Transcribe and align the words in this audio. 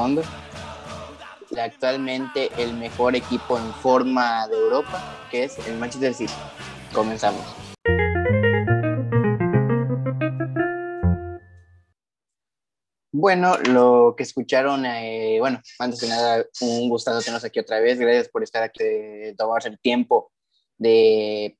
que 0.00 0.22
fondo. 0.22 0.22
Actualmente 1.60 2.50
el 2.58 2.74
mejor 2.74 3.16
equipo 3.16 3.58
en 3.58 3.72
forma 3.74 4.46
de 4.48 4.56
Europa, 4.56 5.28
que 5.30 5.44
es 5.44 5.58
el 5.66 5.76
Manchester 5.76 6.14
City. 6.14 6.32
Comenzamos. 6.94 7.42
Bueno, 13.12 13.58
lo 13.68 14.14
que 14.16 14.22
escucharon, 14.22 14.86
eh, 14.86 15.36
bueno, 15.40 15.60
antes 15.78 16.00
de 16.00 16.08
nada, 16.08 16.46
un 16.62 16.88
gustazo 16.88 17.18
tenernos 17.18 17.44
aquí 17.44 17.58
otra 17.58 17.80
vez. 17.80 17.98
Gracias 17.98 18.28
por 18.28 18.42
estar 18.42 18.62
aquí, 18.62 18.82
de 18.82 19.34
tomarse 19.36 19.68
el 19.68 19.78
tiempo 19.80 20.32
de 20.78 21.58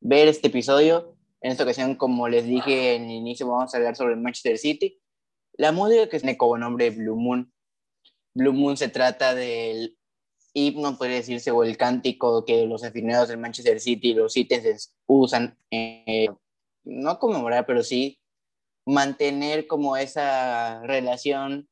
ver 0.00 0.28
este 0.28 0.48
episodio. 0.48 1.14
En 1.40 1.52
esta 1.52 1.62
ocasión, 1.62 1.94
como 1.94 2.28
les 2.28 2.44
dije 2.44 2.96
en 2.96 3.04
el 3.04 3.12
inicio, 3.12 3.48
vamos 3.48 3.72
a 3.72 3.78
hablar 3.78 3.96
sobre 3.96 4.14
el 4.14 4.20
Manchester 4.20 4.58
City. 4.58 5.00
La 5.58 5.72
música 5.72 6.08
que 6.08 6.20
tiene 6.20 6.36
como 6.36 6.56
nombre 6.56 6.90
Blue 6.90 7.16
Moon. 7.16 7.52
Blue 8.32 8.52
Moon 8.52 8.76
se 8.76 8.88
trata 8.88 9.34
del 9.34 9.98
himno, 10.54 10.96
puede 10.96 11.14
decirse, 11.14 11.50
o 11.50 11.64
el 11.64 11.76
cántico 11.76 12.44
que 12.44 12.64
los 12.64 12.84
aficionados 12.84 13.28
del 13.28 13.38
Manchester 13.38 13.80
City, 13.80 14.14
los 14.14 14.34
citizens, 14.34 14.94
usan, 15.06 15.58
eh, 15.72 16.28
no 16.84 17.18
conmemorar, 17.18 17.66
pero 17.66 17.82
sí 17.82 18.20
mantener 18.86 19.66
como 19.66 19.96
esa 19.96 20.80
relación 20.86 21.68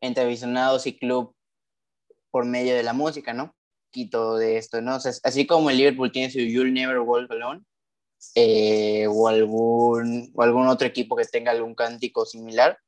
entre 0.00 0.24
aficionados 0.24 0.86
y 0.86 0.98
club 0.98 1.34
por 2.30 2.46
medio 2.46 2.74
de 2.74 2.82
la 2.82 2.94
música, 2.94 3.34
¿no? 3.34 3.54
Quito 3.90 4.38
de 4.38 4.56
esto, 4.56 4.80
¿no? 4.80 4.94
así 4.94 5.46
como 5.46 5.68
el 5.68 5.76
Liverpool 5.76 6.10
tiene 6.10 6.30
su 6.30 6.38
You'll 6.38 6.72
Never 6.72 7.00
Walk 7.00 7.30
Alone, 7.30 7.62
eh, 8.34 9.06
o, 9.08 9.28
algún, 9.28 10.32
o 10.34 10.42
algún 10.42 10.68
otro 10.68 10.86
equipo 10.86 11.16
que 11.16 11.24
tenga 11.24 11.50
algún 11.50 11.74
cántico 11.74 12.24
similar, 12.24 12.78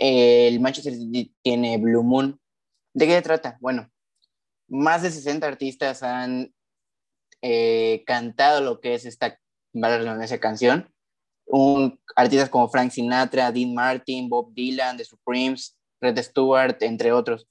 el 0.00 0.58
Manchester 0.60 0.94
City 0.94 1.34
tiene 1.42 1.78
Blue 1.78 2.02
Moon. 2.02 2.40
¿De 2.94 3.06
qué 3.06 3.12
se 3.12 3.22
trata? 3.22 3.58
Bueno, 3.60 3.90
más 4.68 5.02
de 5.02 5.10
60 5.10 5.46
artistas 5.46 6.02
han 6.02 6.52
eh, 7.42 8.02
cantado 8.06 8.60
lo 8.60 8.80
que 8.80 8.94
es 8.94 9.04
esta, 9.04 9.38
canción 10.40 10.92
artistas 12.16 12.48
como 12.48 12.68
Frank 12.68 12.90
Sinatra, 12.90 13.52
Dean 13.52 13.74
Martin, 13.74 14.28
Bob 14.28 14.52
Dylan, 14.54 14.96
The 14.96 15.04
Supremes, 15.04 15.76
Red 16.00 16.18
Stewart, 16.22 16.76
entre 16.82 17.12
otros. 17.12 17.48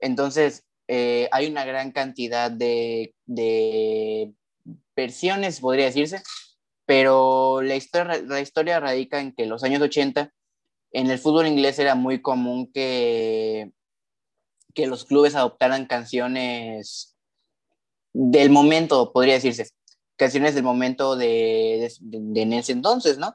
Entonces, 0.00 0.64
eh, 0.88 1.28
hay 1.32 1.46
una 1.46 1.64
gran 1.64 1.92
cantidad 1.92 2.50
de, 2.50 3.14
versiones, 4.96 5.60
podría 5.60 5.86
decirse, 5.86 6.22
pero 6.86 7.62
la 7.62 7.76
historia, 7.76 8.80
radica 8.80 9.20
en 9.20 9.32
que 9.32 9.46
los 9.46 9.62
años 9.62 9.80
80, 9.80 10.32
en 10.92 11.10
el 11.10 11.18
fútbol 11.18 11.46
inglés 11.46 11.78
era 11.78 11.94
muy 11.94 12.20
común 12.20 12.70
que, 12.72 13.72
que 14.74 14.86
los 14.86 15.04
clubes 15.04 15.34
adoptaran 15.34 15.86
canciones 15.86 17.16
del 18.12 18.50
momento, 18.50 19.12
podría 19.12 19.34
decirse 19.34 19.70
canciones 20.20 20.54
del 20.54 20.64
momento 20.64 21.16
de, 21.16 21.90
de, 22.00 22.42
en 22.42 22.52
ese 22.52 22.72
entonces, 22.72 23.16
¿no? 23.16 23.34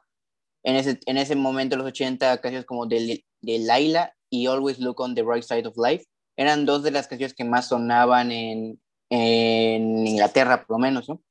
En 0.63 0.75
ese, 0.75 0.99
en 1.07 1.17
ese 1.17 1.35
momento, 1.35 1.75
los 1.77 1.88
80, 1.88 2.39
canciones 2.41 2.67
como 2.67 2.85
de, 2.85 3.25
de 3.41 3.59
Laila 3.59 4.16
y 4.29 4.45
Always 4.45 4.77
Look 4.77 5.01
on 5.01 5.16
the 5.16 5.23
Right 5.23 5.43
Side 5.43 5.67
of 5.67 5.77
Life 5.77 6.05
eran 6.37 6.67
dos 6.67 6.83
de 6.83 6.91
las 6.91 7.07
canciones 7.07 7.33
que 7.33 7.43
más 7.43 7.69
sonaban 7.69 8.31
en, 8.31 8.79
en 9.09 10.05
Inglaterra, 10.05 10.63
por 10.63 10.77
lo 10.77 10.79
menos, 10.79 11.09
¿no? 11.09 11.23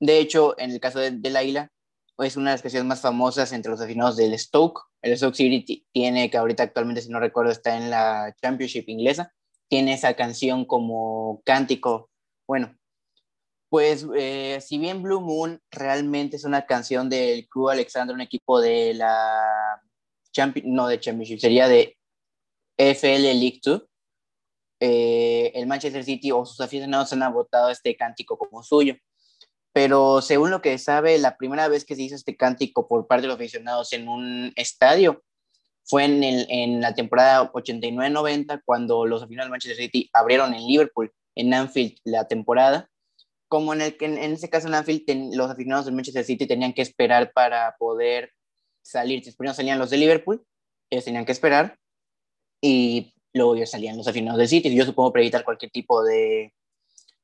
De 0.00 0.20
hecho, 0.20 0.58
en 0.58 0.70
el 0.70 0.80
caso 0.80 1.00
de, 1.00 1.10
de 1.10 1.30
Laila, 1.30 1.70
es 2.18 2.36
una 2.36 2.50
de 2.50 2.54
las 2.54 2.62
canciones 2.62 2.86
más 2.86 3.00
famosas 3.00 3.52
entre 3.52 3.70
los 3.70 3.80
aficionados 3.80 4.16
del 4.16 4.38
Stoke. 4.38 4.82
El 5.02 5.16
Stoke 5.16 5.36
City 5.36 5.86
tiene, 5.92 6.30
que 6.30 6.38
ahorita 6.38 6.62
actualmente, 6.62 7.02
si 7.02 7.10
no 7.10 7.20
recuerdo, 7.20 7.52
está 7.52 7.76
en 7.76 7.90
la 7.90 8.34
Championship 8.40 8.88
inglesa, 8.88 9.32
tiene 9.68 9.94
esa 9.94 10.14
canción 10.14 10.64
como 10.64 11.42
cántico, 11.44 12.10
bueno, 12.46 12.76
pues 13.68 14.06
eh, 14.16 14.58
si 14.60 14.78
bien 14.78 15.02
Blue 15.02 15.20
Moon 15.20 15.60
realmente 15.70 16.36
es 16.36 16.44
una 16.44 16.66
canción 16.66 17.08
del 17.08 17.48
Club 17.48 17.70
Alexandra, 17.70 18.14
un 18.14 18.20
equipo 18.20 18.60
de 18.60 18.94
la 18.94 19.82
Champion, 20.32 20.72
no 20.72 20.86
de 20.86 21.00
Championship, 21.00 21.40
sería 21.40 21.68
de 21.68 21.96
FL 22.78 23.34
League 23.34 23.60
2, 23.62 23.82
eh, 24.80 25.52
el 25.54 25.66
Manchester 25.66 26.04
City 26.04 26.30
o 26.30 26.44
sus 26.44 26.60
aficionados 26.60 27.12
han 27.12 27.32
votado 27.32 27.70
este 27.70 27.96
cántico 27.96 28.36
como 28.36 28.62
suyo. 28.62 28.94
Pero 29.76 30.22
según 30.22 30.50
lo 30.50 30.62
que 30.62 30.78
sabe, 30.78 31.18
la 31.18 31.36
primera 31.36 31.68
vez 31.68 31.84
que 31.84 31.94
se 31.94 32.00
hizo 32.00 32.14
este 32.14 32.34
cántico 32.34 32.88
por 32.88 33.06
parte 33.06 33.24
de 33.24 33.28
los 33.28 33.36
aficionados 33.36 33.92
en 33.92 34.08
un 34.08 34.54
estadio 34.56 35.22
fue 35.84 36.06
en, 36.06 36.24
el, 36.24 36.46
en 36.48 36.80
la 36.80 36.94
temporada 36.94 37.52
89-90, 37.52 38.62
cuando 38.64 39.04
los 39.04 39.22
aficionados 39.22 39.48
del 39.48 39.50
Manchester 39.50 39.76
City 39.76 40.08
abrieron 40.14 40.54
en 40.54 40.66
Liverpool, 40.66 41.12
en 41.34 41.52
Anfield, 41.52 41.98
la 42.04 42.26
temporada 42.26 42.88
como 43.48 43.74
en, 43.74 43.82
el, 43.82 43.96
en, 44.00 44.16
en 44.16 44.32
ese 44.32 44.48
caso 44.48 44.66
en 44.66 44.76
Anfield, 44.76 45.34
los 45.34 45.50
aficionados 45.50 45.84
del 45.84 45.94
Manchester 45.94 46.24
City 46.24 46.46
tenían 46.46 46.72
que 46.72 46.80
esperar 46.80 47.32
para 47.34 47.76
poder 47.78 48.32
salir. 48.80 49.22
Primero 49.36 49.52
salían 49.52 49.78
los 49.78 49.90
de 49.90 49.98
Liverpool, 49.98 50.42
ellos 50.88 51.04
tenían 51.04 51.26
que 51.26 51.32
esperar, 51.32 51.78
y 52.62 53.12
luego 53.34 53.54
ellos 53.54 53.72
salían 53.72 53.98
los 53.98 54.08
aficionados 54.08 54.38
del 54.38 54.48
City, 54.48 54.74
yo 54.74 54.86
supongo 54.86 55.12
para 55.12 55.22
evitar 55.22 55.44
cualquier 55.44 55.70
tipo 55.70 56.02
de, 56.02 56.54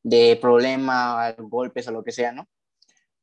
de 0.03 0.39
problema, 0.41 1.33
golpes 1.39 1.89
o 1.89 1.93
lo 1.93 2.05
que 2.05 2.13
sea, 2.13 2.33
¿no? 2.33 2.49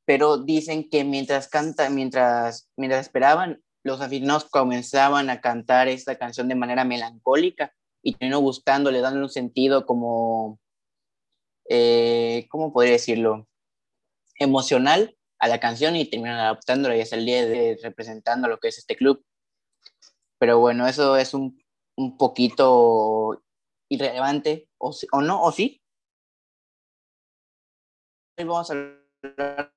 Pero 0.06 0.38
dicen 0.38 0.90
que 0.90 1.03
mientras 1.03 1.47
canta, 1.47 1.90
mientras, 1.90 2.69
mientras 2.78 3.01
esperaban, 3.01 3.62
los 3.84 4.01
aficionados 4.01 4.45
comenzaban 4.45 5.29
a 5.29 5.41
cantar 5.41 5.88
esta 5.88 6.17
canción 6.17 6.47
de 6.47 6.56
manera 6.56 6.84
melancólica 6.84 7.73
y 8.01 8.13
terminó 8.13 8.40
gustándole, 8.40 9.01
dándole 9.01 9.25
un 9.25 9.29
sentido 9.29 9.85
como 9.85 10.59
eh, 11.69 12.47
¿cómo 12.50 12.73
podría 12.73 12.94
decirlo? 12.94 13.47
Emocional 14.40 15.16
a 15.38 15.47
la 15.47 15.59
canción 15.59 15.96
y 15.96 16.06
terminan 16.06 16.40
adaptándola 16.40 16.97
y 16.97 17.01
hasta 17.01 17.16
el 17.16 17.25
día 17.25 17.46
de 17.46 17.79
representando 17.81 18.47
lo 18.47 18.59
que 18.59 18.69
es 18.69 18.79
este 18.79 18.96
club. 18.96 19.23
Pero 20.40 20.59
bueno, 20.59 20.88
eso 20.88 21.16
es 21.16 21.34
un, 21.34 21.63
un 21.96 22.17
poquito 22.17 23.44
irrelevante, 23.88 24.67
o, 24.79 24.96
o 25.11 25.22
no, 25.22 25.44
o 25.44 25.51
sí. 25.51 25.78
Hoy 28.40 28.46
vamos 28.46 28.72
a 28.72 28.74
hablar 28.74 29.74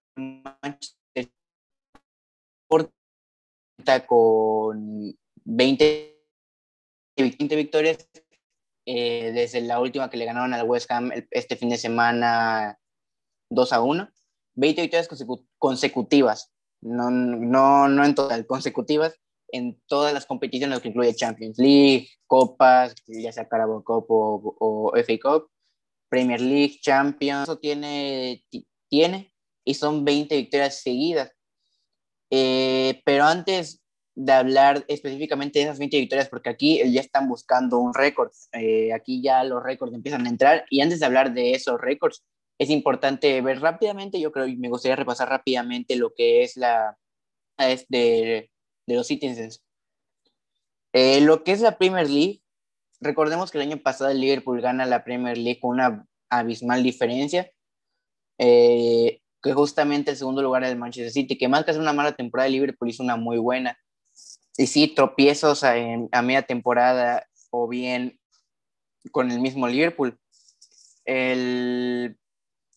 con 4.06 5.19
20, 5.44 6.23
20 7.17 7.56
victorias 7.56 8.09
eh, 8.87 9.32
desde 9.35 9.62
la 9.62 9.81
última 9.81 10.09
que 10.09 10.17
le 10.17 10.26
ganaron 10.26 10.55
al 10.55 10.69
West 10.69 10.88
Ham 10.93 11.11
este 11.32 11.56
fin 11.56 11.70
de 11.70 11.76
semana 11.76 12.79
2 13.50 13.73
a 13.73 13.81
1. 13.81 14.09
20 14.55 14.82
victorias 14.82 15.08
consecutivas, 15.58 16.53
no, 16.82 17.11
no, 17.11 17.88
no 17.88 18.05
en 18.05 18.15
total, 18.15 18.47
consecutivas 18.47 19.19
en 19.49 19.82
todas 19.88 20.15
las 20.15 20.25
competiciones 20.25 20.79
que 20.79 20.88
incluye 20.88 21.17
Champions 21.17 21.58
League, 21.58 22.11
Copas, 22.29 22.94
ya 23.08 23.32
sea 23.32 23.49
Carabao 23.49 23.82
Cup 23.82 24.06
o, 24.08 24.93
FA 24.94 25.19
Cup, 25.20 25.50
Premier 26.12 26.43
League, 26.43 26.79
Champions, 26.82 27.44
eso 27.44 27.59
tiene, 27.59 28.44
tiene 28.87 29.32
y 29.64 29.73
son 29.73 30.05
20 30.05 30.37
victorias 30.37 30.82
seguidas. 30.82 31.32
Eh, 32.31 33.00
pero 33.06 33.25
antes 33.25 33.82
de 34.14 34.32
hablar 34.32 34.85
específicamente 34.88 35.59
de 35.59 35.64
esas 35.64 35.79
20 35.79 35.97
victorias, 35.97 36.29
porque 36.29 36.50
aquí 36.50 36.82
ya 36.93 37.00
están 37.00 37.31
buscando 37.31 37.79
un 37.79 37.94
récord. 37.94 38.31
Eh, 38.53 38.93
aquí 38.93 39.23
ya 39.23 39.43
los 39.43 39.62
récords 39.62 39.94
empiezan 39.94 40.26
a 40.26 40.29
entrar. 40.29 40.67
Y 40.69 40.82
antes 40.82 41.00
de 41.00 41.06
hablar 41.06 41.32
de 41.32 41.55
esos 41.55 41.81
récords, 41.81 42.23
es 42.58 42.69
importante 42.69 43.41
ver 43.41 43.61
rápidamente, 43.62 44.20
yo 44.20 44.32
creo, 44.32 44.47
y 44.47 44.58
me 44.58 44.69
gustaría 44.69 44.97
repasar 44.97 45.31
rápidamente 45.31 45.97
lo 45.97 46.12
que 46.12 46.43
es 46.43 46.58
la 46.58 46.99
es 47.56 47.87
de, 47.88 48.50
de, 48.87 48.94
los 48.94 49.06
Citizens. 49.06 49.65
Eh, 50.93 51.23
lo 51.23 51.43
que 51.43 51.53
es 51.53 51.62
la 51.62 51.79
Premier 51.79 52.11
League, 52.11 52.42
recordemos 53.02 53.50
que 53.50 53.58
el 53.58 53.69
año 53.69 53.82
pasado 53.82 54.10
el 54.10 54.20
Liverpool 54.20 54.60
gana 54.60 54.87
la 54.87 55.04
Premier 55.04 55.37
League 55.37 55.60
con 55.60 55.72
una 55.72 56.06
abismal 56.31 56.82
diferencia. 56.82 57.50
Eh, 58.38 59.20
que 59.43 59.52
justamente 59.52 60.12
el 60.12 60.16
segundo 60.16 60.40
lugar 60.40 60.64
del 60.64 60.78
Manchester 60.78 61.12
City, 61.12 61.37
que 61.37 61.49
más 61.49 61.64
que 61.64 61.72
hacer 61.72 61.82
una 61.82 61.93
mala 61.93 62.12
temporada, 62.12 62.46
el 62.46 62.52
Liverpool 62.52 62.88
hizo 62.88 63.02
una 63.02 63.16
muy 63.16 63.38
buena 63.38 63.76
y 64.56 64.66
sí, 64.66 64.88
tropiezos 64.88 65.64
a, 65.64 65.75
a, 66.12 66.22
media 66.22 66.43
temporada 66.43 67.26
o 67.50 67.69
bien 67.69 68.19
con 69.10 69.31
el 69.31 69.40
mismo 69.40 69.66
Liverpool. 69.66 70.19
El, 71.05 72.16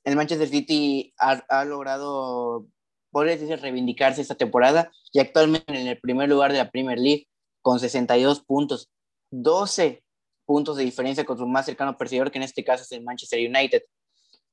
el 0.03 0.15
Manchester 0.15 0.47
City 0.47 1.13
ha, 1.17 1.65
logrado, 1.65 2.67
podría 3.11 3.37
decir, 3.37 3.59
reivindicarse 3.59 4.21
esta 4.21 4.35
temporada 4.35 4.91
y 5.11 5.19
actualmente 5.19 5.79
en 5.79 5.87
el 5.87 5.99
primer 5.99 6.29
lugar 6.29 6.51
de 6.51 6.59
la 6.59 6.71
Premier 6.71 6.97
League 6.97 7.27
con 7.61 7.79
62 7.79 8.41
puntos, 8.41 8.89
12 9.31 10.03
puntos 10.45 10.77
de 10.77 10.83
diferencia 10.83 11.25
con 11.25 11.37
su 11.37 11.47
más 11.47 11.65
cercano 11.65 11.97
perseguidor, 11.97 12.31
que 12.31 12.37
en 12.37 12.43
este 12.43 12.63
caso 12.63 12.83
es 12.83 12.91
el 12.91 13.03
Manchester 13.03 13.39
United. 13.39 13.83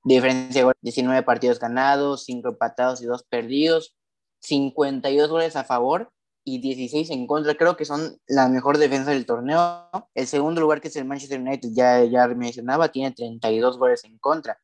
diferencia 0.05 0.67
de 0.67 0.73
19 0.81 1.23
partidos 1.23 1.59
ganados, 1.59 2.25
5 2.25 2.49
empatados 2.49 3.03
y 3.03 3.07
2 3.07 3.25
perdidos, 3.25 3.97
52 4.41 5.31
goles 5.31 5.57
a 5.57 5.65
favor 5.65 6.13
y 6.45 6.61
16 6.61 7.11
en 7.11 7.27
contra. 7.27 7.55
Creo 7.55 7.77
que 7.77 7.85
son 7.85 8.19
la 8.27 8.49
mejor 8.49 8.79
defensa 8.79 9.11
del 9.11 9.27
torneo. 9.27 9.89
El 10.15 10.27
segundo 10.27 10.61
lugar, 10.61 10.81
que 10.81 10.89
es 10.89 10.97
el 10.97 11.05
Manchester 11.05 11.41
United, 11.41 11.71
ya, 11.73 12.05
ya 12.05 12.27
mencionaba, 12.29 12.91
tiene 12.91 13.13
32 13.13 13.79
goles 13.79 14.05
en 14.05 14.19
contra. 14.19 14.59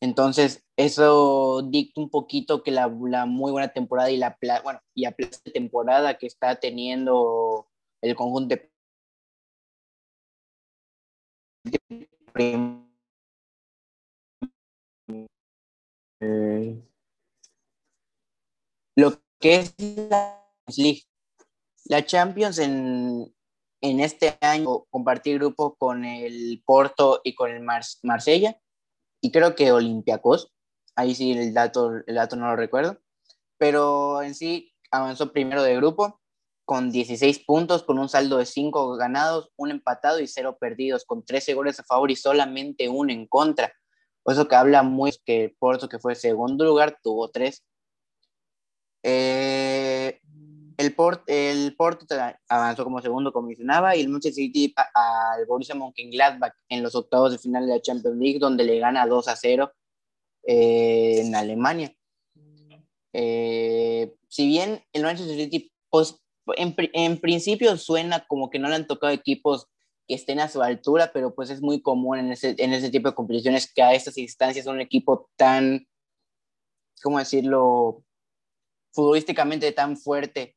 Entonces, 0.00 0.62
eso 0.76 1.62
dicta 1.62 2.00
un 2.00 2.10
poquito 2.10 2.62
que 2.62 2.70
la, 2.70 2.88
muy 2.88 3.50
buena 3.50 3.68
temporada 3.68 4.10
y 4.10 4.18
la 4.18 4.36
bueno, 4.62 4.80
y 4.94 5.06
temporada 5.52 6.18
que 6.18 6.26
está 6.26 6.56
teniendo 6.56 7.66
el 8.02 8.14
conjunto 8.14 8.54
de 8.54 8.70
lo 18.96 19.22
que 19.40 19.56
es 19.56 19.74
la 19.78 20.42
League. 20.76 21.02
La 21.84 22.04
Champions 22.04 22.58
en, 22.58 23.32
en 23.80 24.00
este 24.00 24.36
año 24.40 24.86
compartir 24.90 25.38
grupo 25.38 25.76
con 25.76 26.04
el 26.04 26.62
Porto 26.66 27.20
y 27.22 27.34
con 27.34 27.50
el 27.50 27.62
Marsella 27.62 28.60
y 29.20 29.30
creo 29.30 29.54
que 29.54 29.72
Olympiacos, 29.72 30.52
ahí 30.96 31.14
sí 31.14 31.32
el 31.32 31.54
dato, 31.54 31.92
el 32.06 32.14
dato 32.14 32.36
no 32.36 32.48
lo 32.48 32.56
recuerdo, 32.56 32.98
pero 33.58 34.22
en 34.22 34.34
sí 34.34 34.74
avanzó 34.90 35.32
primero 35.32 35.62
de 35.62 35.76
grupo 35.76 36.20
con 36.66 36.90
16 36.90 37.44
puntos, 37.46 37.84
con 37.84 37.98
un 37.98 38.08
saldo 38.08 38.38
de 38.38 38.44
5 38.44 38.96
ganados, 38.96 39.50
un 39.56 39.70
empatado 39.70 40.18
y 40.20 40.26
0 40.26 40.58
perdidos, 40.60 41.04
con 41.04 41.24
13 41.24 41.54
goles 41.54 41.78
a 41.78 41.84
favor 41.84 42.10
y 42.10 42.16
solamente 42.16 42.88
uno 42.88 43.12
en 43.12 43.26
contra. 43.28 43.72
Eso 44.26 44.48
que 44.48 44.56
habla 44.56 44.82
muy 44.82 45.12
que 45.24 45.54
Porto, 45.60 45.88
que 45.88 46.00
fue 46.00 46.16
segundo 46.16 46.64
lugar, 46.64 46.98
tuvo 47.00 47.30
3. 47.30 47.64
Eh, 49.04 50.20
el, 50.76 50.94
Port, 50.96 51.22
el 51.28 51.76
Porto 51.76 52.04
avanzó 52.48 52.82
como 52.82 53.00
segundo, 53.00 53.32
como 53.32 53.46
mencionaba, 53.46 53.94
y 53.94 54.00
el 54.00 54.08
Manchester 54.08 54.44
City 54.44 54.74
al 54.94 55.46
Borussia 55.46 55.76
Mönchengladbach 55.76 56.54
en 56.68 56.82
los 56.82 56.96
octavos 56.96 57.30
de 57.30 57.38
final 57.38 57.64
de 57.68 57.74
la 57.74 57.80
Champions 57.80 58.18
League, 58.18 58.40
donde 58.40 58.64
le 58.64 58.80
gana 58.80 59.06
2 59.06 59.28
a 59.28 59.36
0 59.36 59.72
eh, 60.42 61.20
en 61.20 61.36
Alemania. 61.36 61.94
Eh, 63.12 64.16
si 64.28 64.48
bien 64.48 64.82
el 64.92 65.04
Manchester 65.04 65.36
City, 65.36 65.72
pues, 65.88 66.20
en, 66.56 66.74
en, 66.92 67.18
principio 67.18 67.76
suena 67.76 68.26
como 68.26 68.50
que 68.50 68.58
no 68.58 68.68
le 68.68 68.76
han 68.76 68.86
tocado 68.86 69.12
equipos 69.12 69.68
que 70.06 70.14
estén 70.14 70.40
a 70.40 70.48
su 70.48 70.62
altura, 70.62 71.10
pero 71.12 71.34
pues 71.34 71.50
es 71.50 71.60
muy 71.60 71.82
común 71.82 72.18
en 72.18 72.32
ese, 72.32 72.54
en 72.58 72.72
ese 72.72 72.90
tipo 72.90 73.08
de 73.08 73.14
competiciones 73.14 73.72
que 73.72 73.82
a 73.82 73.94
estas 73.94 74.16
instancias 74.18 74.66
un 74.66 74.80
equipo 74.80 75.28
tan, 75.36 75.86
¿cómo 77.02 77.18
decirlo?, 77.18 78.02
futbolísticamente 78.92 79.72
tan 79.72 79.96
fuerte 79.96 80.56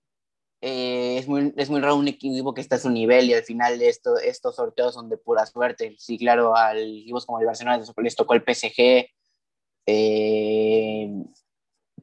eh, 0.61 1.17
es, 1.17 1.27
muy, 1.27 1.53
es 1.55 1.69
muy 1.69 1.79
raro 1.79 1.95
un 1.95 2.09
equipo 2.09 2.53
que 2.53 2.61
está 2.61 2.75
a 2.75 2.79
su 2.79 2.89
nivel 2.89 3.29
y 3.29 3.33
al 3.33 3.43
final 3.43 3.81
esto, 3.81 4.17
estos 4.17 4.55
sorteos 4.57 4.93
son 4.93 5.09
de 5.09 5.17
pura 5.17 5.45
suerte. 5.45 5.95
Sí, 5.97 6.17
claro, 6.17 6.55
al 6.55 6.77
equipos 6.77 7.25
como 7.25 7.39
el 7.39 7.45
Barcelona 7.45 7.81
les 7.97 8.15
tocó 8.15 8.33
el 8.33 8.43
PSG. 8.43 9.07
Eh, 9.85 11.09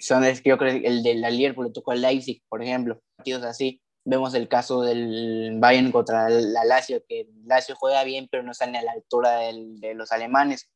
son, 0.00 0.24
yo 0.44 0.58
creo 0.58 0.80
el 0.84 1.02
de 1.02 1.14
la 1.14 1.30
Liverpool 1.30 1.66
le 1.66 1.72
tocó 1.72 1.92
al 1.92 2.02
Leipzig, 2.02 2.42
por 2.48 2.62
ejemplo. 2.62 3.00
Partidos 3.16 3.44
así. 3.44 3.80
Vemos 4.04 4.34
el 4.34 4.48
caso 4.48 4.82
del 4.82 5.56
Bayern 5.58 5.90
contra 5.90 6.28
la 6.28 6.64
Lazio, 6.64 7.02
que 7.08 7.28
Lazio 7.44 7.74
juega 7.76 8.04
bien, 8.04 8.28
pero 8.30 8.42
no 8.42 8.52
ni 8.70 8.76
a 8.78 8.82
la 8.82 8.92
altura 8.92 9.38
del, 9.38 9.80
de 9.80 9.94
los 9.94 10.12
alemanes. 10.12 10.70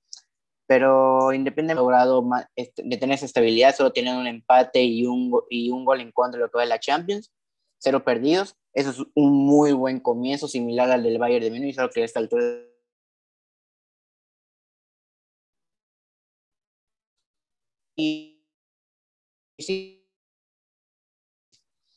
Pero 0.66 1.32
independientemente 1.32 1.74
de 1.74 1.80
logrado 1.80 2.24
este, 2.56 2.82
de 2.84 2.96
tener 2.96 3.14
esa 3.14 3.26
estabilidad, 3.26 3.74
solo 3.74 3.92
tienen 3.92 4.16
un 4.16 4.26
empate 4.26 4.82
y 4.82 5.06
un, 5.06 5.32
y 5.48 5.70
un 5.70 5.84
gol 5.84 6.00
en 6.00 6.12
contra 6.12 6.38
de 6.38 6.44
lo 6.44 6.50
que 6.50 6.58
va 6.58 6.62
de 6.62 6.68
la 6.68 6.80
Champions 6.80 7.32
cero 7.80 8.04
perdidos. 8.04 8.56
Eso 8.72 8.90
es 8.90 8.98
un 9.14 9.32
muy 9.46 9.72
buen 9.72 10.00
comienzo, 10.00 10.46
similar 10.46 10.90
al 10.90 11.02
del 11.02 11.18
Bayern 11.18 11.44
de 11.44 11.50
Múnich, 11.50 11.74
solo 11.74 11.90
que 11.90 12.02
a 12.02 12.04
esta 12.04 12.20
altura 12.20 12.42
y 17.96 18.39
sí, 19.60 20.08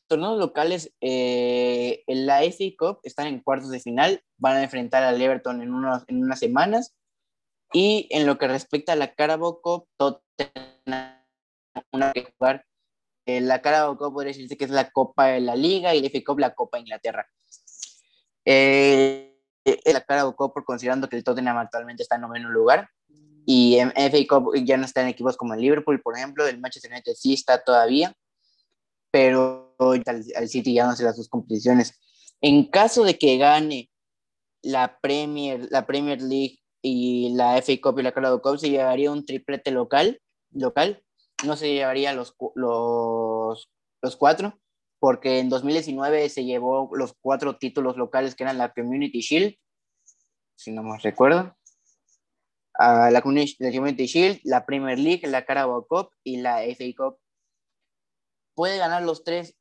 torneos 0.07 0.37
locales, 0.37 0.93
eh, 1.01 2.03
en 2.07 2.25
la 2.25 2.43
FA 2.43 2.65
Cup 2.77 2.99
están 3.03 3.27
en 3.27 3.39
cuartos 3.41 3.69
de 3.69 3.79
final, 3.79 4.23
van 4.37 4.57
a 4.57 4.63
enfrentar 4.63 5.03
al 5.03 5.21
Everton 5.21 5.61
en, 5.61 5.73
unos, 5.73 6.03
en 6.07 6.23
unas 6.23 6.39
semanas. 6.39 6.95
Y 7.75 8.07
en 8.11 8.27
lo 8.27 8.37
que 8.37 8.47
respecta 8.47 8.93
a 8.93 8.95
la 8.95 9.15
Carabao 9.15 9.59
Cup, 9.61 9.87
Tottenham 9.97 11.23
una 11.91 12.13
que 12.13 12.31
jugar 12.37 12.65
eh, 13.25 13.41
la 13.41 13.61
Carabao 13.61 13.97
Cup 13.97 14.13
podría 14.13 14.33
decirse 14.33 14.57
que 14.57 14.65
es 14.65 14.69
la 14.69 14.91
Copa 14.91 15.27
de 15.27 15.39
la 15.39 15.55
Liga 15.55 15.95
y 15.95 16.01
la 16.01 16.09
FA 16.09 16.19
Cup 16.25 16.39
la 16.39 16.53
Copa 16.53 16.77
de 16.77 16.81
Inglaterra. 16.81 17.27
Eh, 18.45 19.39
la 19.85 20.01
Carabao 20.01 20.35
Cup, 20.35 20.53
por 20.53 20.65
considerando 20.65 21.07
que 21.07 21.15
el 21.15 21.23
Tottenham 21.23 21.57
actualmente 21.57 22.03
está 22.03 22.15
en 22.15 22.21
noveno 22.21 22.49
lugar, 22.49 22.89
y 23.45 23.77
en 23.77 23.91
FA 23.91 24.17
Cup 24.27 24.53
ya 24.63 24.77
no 24.77 24.85
están 24.85 25.07
equipos 25.07 25.37
como 25.37 25.53
el 25.53 25.61
Liverpool, 25.61 26.01
por 26.01 26.17
ejemplo, 26.17 26.47
el 26.47 26.59
Manchester 26.59 26.91
United 26.91 27.13
sí 27.15 27.33
está 27.33 27.63
todavía, 27.63 28.15
pero 29.11 29.75
al, 30.05 30.47
City 30.47 30.73
ya 30.73 30.85
no 30.85 30.95
se 30.95 31.03
las 31.03 31.17
dos 31.17 31.29
competiciones. 31.29 31.99
En 32.41 32.69
caso 32.69 33.03
de 33.03 33.17
que 33.17 33.37
gane 33.37 33.89
la 34.61 34.97
Premier, 34.99 35.67
la 35.71 35.85
Premier 35.85 36.21
League 36.21 36.59
y 36.81 37.33
la 37.35 37.57
FA 37.61 37.73
Cup 37.81 37.99
y 37.99 38.03
la 38.03 38.11
Carabao 38.11 38.41
Cup, 38.41 38.59
se 38.59 38.69
llevaría 38.69 39.11
un 39.11 39.25
triplete 39.25 39.71
local, 39.71 40.21
local 40.51 41.03
no 41.45 41.55
se 41.55 41.73
llevaría 41.73 42.13
los, 42.13 42.35
los, 42.55 43.69
los 44.01 44.15
cuatro, 44.15 44.59
porque 44.99 45.39
en 45.39 45.49
2019 45.49 46.29
se 46.29 46.45
llevó 46.45 46.89
los 46.93 47.13
cuatro 47.19 47.57
títulos 47.57 47.97
locales 47.97 48.35
que 48.35 48.43
eran 48.43 48.57
la 48.57 48.71
Community 48.73 49.19
Shield, 49.19 49.55
si 50.55 50.71
no 50.71 50.83
me 50.83 50.97
recuerdo, 50.99 51.55
la, 52.79 53.21
Community 53.21 54.05
Shield, 54.05 54.39
la 54.43 54.65
Premier 54.65 54.97
League, 54.97 55.27
la 55.27 55.45
Carabao 55.45 55.85
Cup 55.87 56.09
y 56.23 56.37
la 56.37 56.63
FA 56.63 56.85
Cup. 56.95 57.17
Puede 58.55 58.77
ganar 58.77 59.03
los 59.03 59.23
tres, 59.23 59.55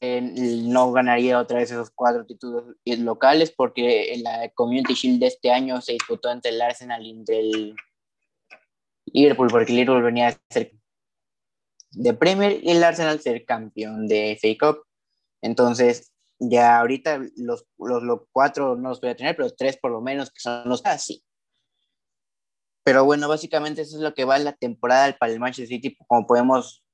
no 0.00 0.92
ganaría 0.92 1.38
otra 1.38 1.58
vez 1.58 1.70
esos 1.70 1.90
cuatro 1.90 2.26
títulos 2.26 2.76
locales 2.84 3.52
porque 3.52 4.14
la 4.22 4.48
Community 4.50 4.94
Shield 4.94 5.20
de 5.20 5.26
este 5.28 5.52
año 5.52 5.80
se 5.80 5.92
disputó 5.92 6.30
entre 6.30 6.50
el 6.50 6.60
Arsenal 6.60 7.04
y 7.04 7.24
el 7.28 7.76
Liverpool, 9.06 9.48
porque 9.50 9.72
el 9.72 9.78
Liverpool 9.78 10.02
venía 10.02 10.28
a 10.28 10.36
ser 10.50 10.72
de 11.92 12.12
Premier 12.12 12.60
y 12.62 12.70
el 12.70 12.82
Arsenal 12.82 13.20
ser 13.20 13.44
campeón 13.44 14.08
de 14.08 14.36
FA 14.40 14.72
Cup. 14.72 14.84
Entonces, 15.42 16.12
ya 16.38 16.80
ahorita 16.80 17.20
los, 17.36 17.66
los, 17.78 18.22
cuatro 18.32 18.76
no 18.76 18.88
los 18.90 19.00
voy 19.00 19.10
a 19.10 19.16
tener, 19.16 19.36
pero 19.36 19.50
tres 19.50 19.76
por 19.76 19.92
lo 19.92 20.00
menos 20.00 20.30
que 20.30 20.40
son 20.40 20.68
los 20.68 20.84
así. 20.84 21.22
Pero 22.84 23.04
bueno, 23.04 23.28
básicamente 23.28 23.82
eso 23.82 23.96
es 23.96 24.02
lo 24.02 24.14
que 24.14 24.24
va 24.24 24.36
en 24.36 24.44
la 24.44 24.52
temporada 24.52 25.16
para 25.18 25.32
el 25.32 25.40
Manchester 25.40 25.68
City, 25.68 25.96
como 26.06 26.26
podemos 26.26 26.84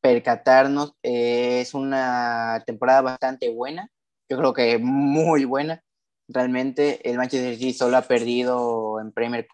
percatarnos, 0.00 0.94
eh, 1.02 1.60
es 1.60 1.74
una 1.74 2.62
temporada 2.66 3.02
bastante 3.02 3.50
buena, 3.50 3.90
yo 4.30 4.38
creo 4.38 4.54
que 4.54 4.78
muy 4.78 5.44
buena. 5.44 5.84
Realmente 6.26 7.06
el 7.08 7.18
Manchester 7.18 7.56
City 7.56 7.74
solo 7.74 7.98
ha 7.98 8.02
perdido 8.02 8.98
en 9.00 9.12
Premier, 9.12 9.46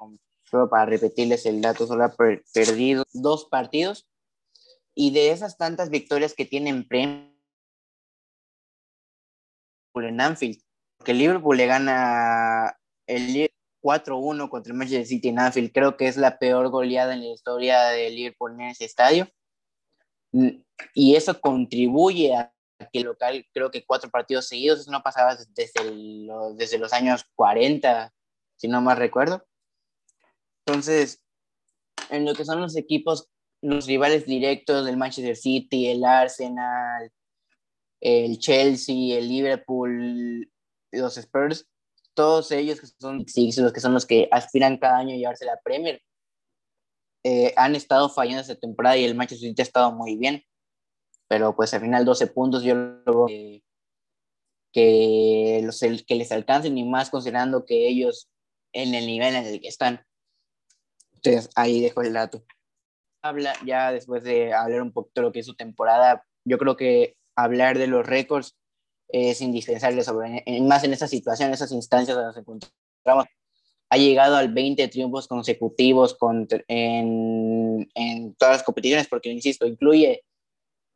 solo 0.45 0.69
para 0.69 0.87
repetirles 0.87 1.47
el 1.47 1.61
dato, 1.61 1.87
solo 1.87 2.05
ha 2.05 2.15
perdido 2.53 3.05
dos 3.13 3.47
partidos 3.47 4.07
y 4.95 5.13
de 5.13 5.31
esas 5.31 5.57
tantas 5.57 5.91
victorias 5.91 6.35
que 6.35 6.45
tienen 6.45 6.87
Premier 6.87 7.37
en 9.95 10.21
Anfield, 10.21 10.61
Liverpool 11.07 11.57
le 11.57 11.67
gana 11.67 12.79
el 13.07 13.46
4-1 13.87 14.49
contra 14.49 14.73
el 14.73 14.79
Manchester 14.79 15.07
City 15.07 15.29
en 15.29 15.39
Anfield, 15.39 15.71
creo 15.73 15.97
que 15.97 16.09
es 16.09 16.17
la 16.17 16.39
peor 16.39 16.71
goleada 16.71 17.15
en 17.15 17.21
la 17.21 17.29
historia 17.29 17.85
de 17.85 18.11
Liverpool 18.11 18.53
en 18.55 18.63
ese 18.63 18.85
estadio. 18.85 19.29
Y 20.93 21.15
eso 21.15 21.41
contribuye 21.41 22.35
a 22.35 22.53
que 22.93 22.99
el 22.99 23.05
local, 23.05 23.47
creo 23.55 23.71
que 23.71 23.87
cuatro 23.87 24.11
partidos 24.11 24.49
seguidos, 24.49 24.81
eso 24.81 24.91
no 24.91 25.03
pasaba 25.03 25.37
desde, 25.37 25.93
los, 25.95 26.57
desde 26.57 26.79
los 26.79 26.93
años 26.93 27.25
40, 27.37 28.13
si 28.57 28.67
no 28.67 28.83
más 28.83 28.99
recuerdo. 28.99 29.47
Entonces, 30.67 31.23
en 32.11 32.25
lo 32.25 32.35
que 32.35 32.45
son 32.45 32.61
los 32.61 32.77
equipos 32.77 33.31
los 33.63 33.87
rivales 33.87 34.27
directos 34.27 34.85
del 34.85 34.97
Manchester 34.97 35.37
City, 35.37 35.89
el 35.89 36.05
Arsenal, 36.05 37.11
el 38.01 38.39
Chelsea, 38.39 39.17
el 39.17 39.29
Liverpool, 39.29 40.51
los 40.93 41.17
Spurs, 41.17 41.69
todos 42.17 42.51
ellos 42.51 42.81
que 42.81 42.87
son 42.87 43.19
los 43.19 43.73
que 43.73 43.81
son 43.81 43.93
los 43.93 44.07
que 44.07 44.29
aspiran 44.33 44.79
cada 44.79 44.99
año 44.99 45.15
a 45.15 45.19
llevarse 45.19 45.45
la 45.45 45.61
Premier, 45.63 46.03
eh, 47.23 47.53
han 47.57 47.77
estado 47.77 48.09
fallando 48.09 48.41
esta 48.41 48.57
temporada 48.57 48.97
y 48.97 49.05
el 49.05 49.15
Manchester 49.15 49.51
City 49.51 49.63
ha 49.63 49.65
estado 49.65 49.93
muy 49.93 50.17
bien. 50.17 50.43
Pero 51.29 51.55
pues 51.55 51.75
al 51.75 51.83
final 51.83 52.05
12 52.05 52.29
puntos 52.29 52.63
yo 52.63 52.75
lo 52.75 53.27
que, 53.27 53.63
que, 54.73 55.61
los, 55.63 55.81
que 55.81 56.15
les 56.15 56.33
alcancen 56.33 56.79
y 56.79 56.85
más 56.85 57.11
considerando 57.11 57.67
que 57.67 57.89
ellos 57.89 58.31
en 58.73 58.95
el 58.95 59.07
nivel 59.07 59.35
en 59.35 59.45
el 59.45 59.61
que 59.61 59.69
están. 59.69 60.05
Entonces, 61.15 61.51
ahí 61.57 61.81
dejo 61.81 62.03
el 62.03 62.13
dato. 62.13 62.45
Habla, 63.23 63.55
ya 63.65 63.91
después 63.93 64.23
de 64.23 64.55
hablar 64.55 64.83
un 64.83 64.93
poquito 64.93 65.21
de 65.21 65.27
lo 65.27 65.33
que 65.33 65.41
es 65.41 65.47
su 65.47 65.57
temporada, 65.57 66.25
yo 66.45 66.59
creo 66.59 66.77
que 66.77 67.17
hablar 67.35 67.77
de 67.77 67.89
los 67.89 68.07
récords 68.07 68.57
es 69.09 69.41
indispensable, 69.41 70.03
sobre, 70.03 70.45
más 70.63 70.85
en 70.85 70.93
esa 70.93 71.07
situación, 71.07 71.49
en 71.49 71.55
esas 71.55 71.73
instancias 71.73 72.17
donde 72.17 72.29
nos 72.29 72.37
encontramos. 72.37 73.27
Ha 73.89 73.97
llegado 73.97 74.37
al 74.37 74.53
20 74.53 74.89
triunfos 74.89 75.29
consecutivos 75.29 76.17
en, 76.69 77.89
en 77.95 78.35
todas 78.35 78.57
las 78.57 78.63
competiciones, 78.65 79.07
porque, 79.09 79.31
insisto, 79.31 79.67
incluye 79.67 80.25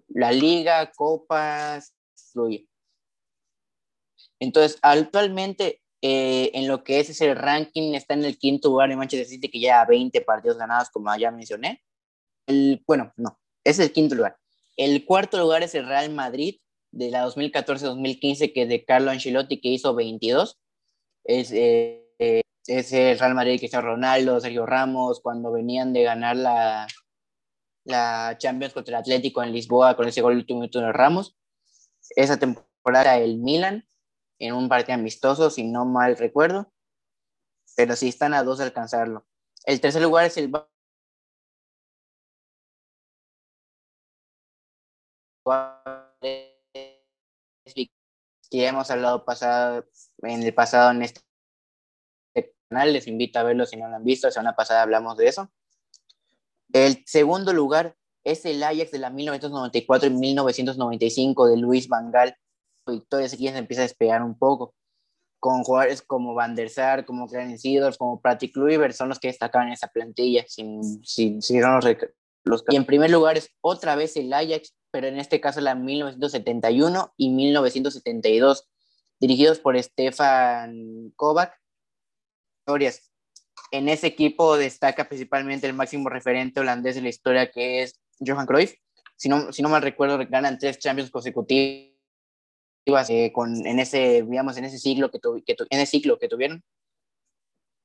la 0.09 0.33
liga, 0.33 0.91
copas, 0.91 1.95
incluye. 2.17 2.67
Entonces, 4.41 4.79
actualmente, 4.83 5.83
eh, 6.03 6.51
en 6.55 6.67
lo 6.67 6.83
que 6.83 7.01
es 7.01 7.11
ese 7.11 7.35
ranking, 7.35 7.95
está 7.95 8.15
en 8.15 8.25
el 8.25 8.39
quinto 8.39 8.71
lugar 8.71 8.89
de 8.89 8.97
Manchester 8.97 9.29
City, 9.29 9.51
que 9.51 9.61
ya 9.61 9.85
20 9.85 10.21
partidos 10.23 10.57
ganados, 10.57 10.91
como 10.91 11.15
ya 11.17 11.31
mencioné. 11.31 11.83
El, 12.47 12.83
bueno, 12.87 13.13
no, 13.17 13.39
es 13.65 13.79
el 13.79 13.93
quinto 13.93 14.15
lugar. 14.15 14.37
El 14.77 15.05
cuarto 15.05 15.39
lugar 15.39 15.63
es 15.63 15.75
el 15.75 15.87
Real 15.87 16.11
Madrid, 16.11 16.57
de 16.93 17.11
la 17.11 17.27
2014-2015, 17.27 18.53
que 18.53 18.67
de 18.67 18.85
Carlo 18.85 19.11
Ancelotti, 19.11 19.61
que 19.61 19.69
hizo 19.69 19.95
22. 19.95 20.59
Es, 21.25 21.53
eh, 21.53 22.07
es 22.67 22.93
el 22.93 23.19
Real 23.19 23.35
Madrid 23.35 23.59
está 23.63 23.81
Ronaldo, 23.81 24.41
Sergio 24.41 24.67
Ramos, 24.67 25.21
cuando 25.21 25.53
venían 25.53 25.93
de 25.93 26.03
ganar 26.03 26.37
la, 26.37 26.87
la 27.85 28.37
Champions 28.39 28.75
contra 28.75 28.97
el 28.97 29.03
Atlético 29.03 29.43
en 29.43 29.53
Lisboa 29.53 29.97
con 29.97 30.09
ese 30.09 30.21
gol 30.23 30.37
último 30.37 30.61
minuto 30.61 30.81
de 30.81 30.93
Ramos. 30.93 31.37
Esa 32.17 32.39
temporada 32.39 33.17
el 33.19 33.39
Milan 33.39 33.87
en 34.39 34.55
un 34.55 34.69
partido 34.69 34.95
amistoso, 34.95 35.51
si 35.51 35.65
no 35.65 35.85
mal 35.85 36.17
recuerdo, 36.17 36.73
pero 37.77 37.95
sí 37.97 38.09
están 38.09 38.35
a 38.35 38.43
dos 38.43 38.59
de 38.59 38.65
alcanzarlo. 38.65 39.27
El 39.65 39.81
tercer 39.81 40.03
lugar 40.03 40.27
es 40.27 40.37
el 40.39 40.51
que 47.75 47.89
ya 48.51 48.69
hemos 48.69 48.91
hablado 48.91 49.25
pasado, 49.25 49.87
en 50.23 50.43
el 50.43 50.55
pasado 50.55 50.91
en 50.91 51.03
este 51.03 51.21
canal, 52.69 52.93
les 52.93 53.07
invito 53.07 53.39
a 53.39 53.43
verlo 53.43 53.67
si 53.67 53.77
no 53.77 53.89
lo 53.89 53.97
han 53.97 54.05
visto, 54.05 54.27
la 54.27 54.33
semana 54.33 54.55
pasada 54.55 54.83
hablamos 54.83 55.17
de 55.17 55.29
eso. 55.29 55.51
El 56.73 57.03
segundo 57.07 57.53
lugar 57.53 57.97
es 58.25 58.45
el 58.45 58.63
Ajax 58.63 58.91
de 58.91 58.99
la 58.99 59.11
1994 59.11 60.09
y 60.09 60.13
1995 60.13 61.49
de 61.49 61.57
Luis 61.57 61.89
Van 61.89 62.11
Gaal. 62.11 62.37
Victorias 62.87 63.33
aquí 63.33 63.49
se 63.49 63.59
empieza 63.59 63.83
a 63.83 63.85
despegar 63.85 64.23
un 64.23 64.39
poco. 64.39 64.75
Con 65.39 65.65
jugadores 65.65 66.03
como 66.03 66.35
Van 66.35 66.55
der 66.55 66.69
Sar, 66.69 67.07
como 67.07 67.27
Clarence 67.27 67.59
Seedorf, 67.59 67.97
como 67.97 68.21
Patrick 68.21 68.53
Kluivert, 68.53 68.95
son 68.95 69.09
los 69.09 69.19
que 69.19 69.29
destacaban 69.29 69.69
en 69.69 69.75
esa 69.75 69.89
plantilla. 69.89 70.45
Sin, 70.47 71.03
sin, 71.05 71.41
los, 71.63 71.85
los, 72.45 72.65
y 72.69 72.77
en 72.77 72.85
primer 72.85 73.11
lugar 73.11 73.39
es 73.39 73.49
otra 73.63 73.97
vez 73.97 74.17
el 74.17 74.33
Ajax, 74.33 74.75
pero 74.91 75.07
en 75.07 75.19
este 75.19 75.41
caso 75.41 75.61
la 75.61 75.75
1971 75.75 77.15
y 77.17 77.31
1972, 77.31 78.69
dirigidos 79.21 79.59
por 79.59 79.81
Stefan 79.81 81.13
Kovac. 81.17 81.59
En 83.73 83.89
ese 83.89 84.07
equipo 84.07 84.57
destaca 84.57 85.09
principalmente 85.09 85.67
el 85.67 85.75
máximo 85.75 86.09
referente 86.09 86.61
holandés 86.61 86.95
de 86.95 87.03
la 87.03 87.09
historia, 87.09 87.51
que 87.51 87.83
es 87.83 88.01
Johan 88.19 88.47
Cruyff. 88.47 88.75
Si 89.17 89.29
no, 89.29 89.53
si 89.53 89.63
no 89.63 89.69
mal 89.69 89.83
recuerdo, 89.83 90.19
ganan 90.29 90.59
tres 90.59 90.79
Champions 90.79 91.11
consecutivas 91.11 91.91
eh, 93.09 93.31
con, 93.35 93.67
en, 93.67 93.79
ese, 93.79 94.23
digamos, 94.23 94.57
en, 94.57 94.65
ese 94.65 94.79
siglo 94.79 95.11
que, 95.11 95.19
que 95.45 95.57
en 95.69 95.81
ese 95.81 95.91
ciclo 95.91 96.19
que 96.19 96.29
tuvieron. 96.29 96.63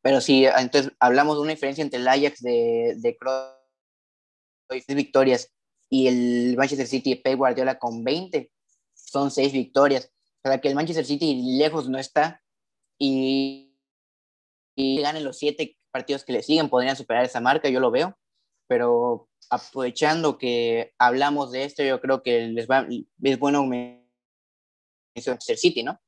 Pero 0.01 0.21
sí, 0.21 0.45
entonces 0.45 0.91
hablamos 0.99 1.35
de 1.35 1.41
una 1.41 1.51
diferencia 1.51 1.81
entre 1.81 1.99
el 1.99 2.07
Ajax 2.07 2.41
de, 2.41 2.95
de 2.97 3.17
Cruyff, 3.17 4.85
victorias, 4.87 5.51
y 5.89 6.07
el 6.07 6.55
Manchester 6.57 6.87
City 6.87 7.15
Pep 7.15 7.37
Guardiola 7.37 7.77
con 7.77 8.03
20. 8.03 8.51
Son 8.93 9.31
seis 9.31 9.53
victorias. 9.53 10.11
O 10.43 10.49
sea 10.49 10.59
que 10.59 10.67
el 10.67 10.75
Manchester 10.75 11.05
City 11.05 11.57
lejos 11.57 11.89
no 11.89 11.97
está. 11.97 12.41
Y 12.97 13.65
y 14.75 15.01
ganen 15.01 15.23
los 15.23 15.37
siete 15.37 15.77
partidos 15.91 16.23
que 16.23 16.33
le 16.33 16.43
siguen, 16.43 16.69
podrían 16.69 16.95
superar 16.95 17.25
esa 17.25 17.39
marca, 17.39 17.69
yo 17.69 17.79
lo 17.79 17.89
veo, 17.89 18.17
pero 18.67 19.29
aprovechando 19.49 20.37
que 20.37 20.93
hablamos 20.97 21.51
de 21.51 21.63
esto, 21.63 21.83
yo 21.83 22.01
creo 22.01 22.21
que 22.21 22.47
les 22.47 22.67
va, 22.67 22.85
es 23.23 23.39
bueno 23.39 23.65
Manchester 25.15 25.57
City, 25.57 25.83
¿no? 25.83 25.99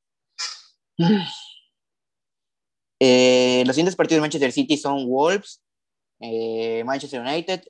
Eh, 3.00 3.62
los 3.64 3.76
siguientes 3.76 3.94
partidos 3.94 4.16
de 4.16 4.22
Manchester 4.22 4.50
City 4.50 4.76
son 4.76 5.06
Wolves, 5.06 5.62
eh, 6.18 6.82
Manchester 6.84 7.20
United, 7.20 7.62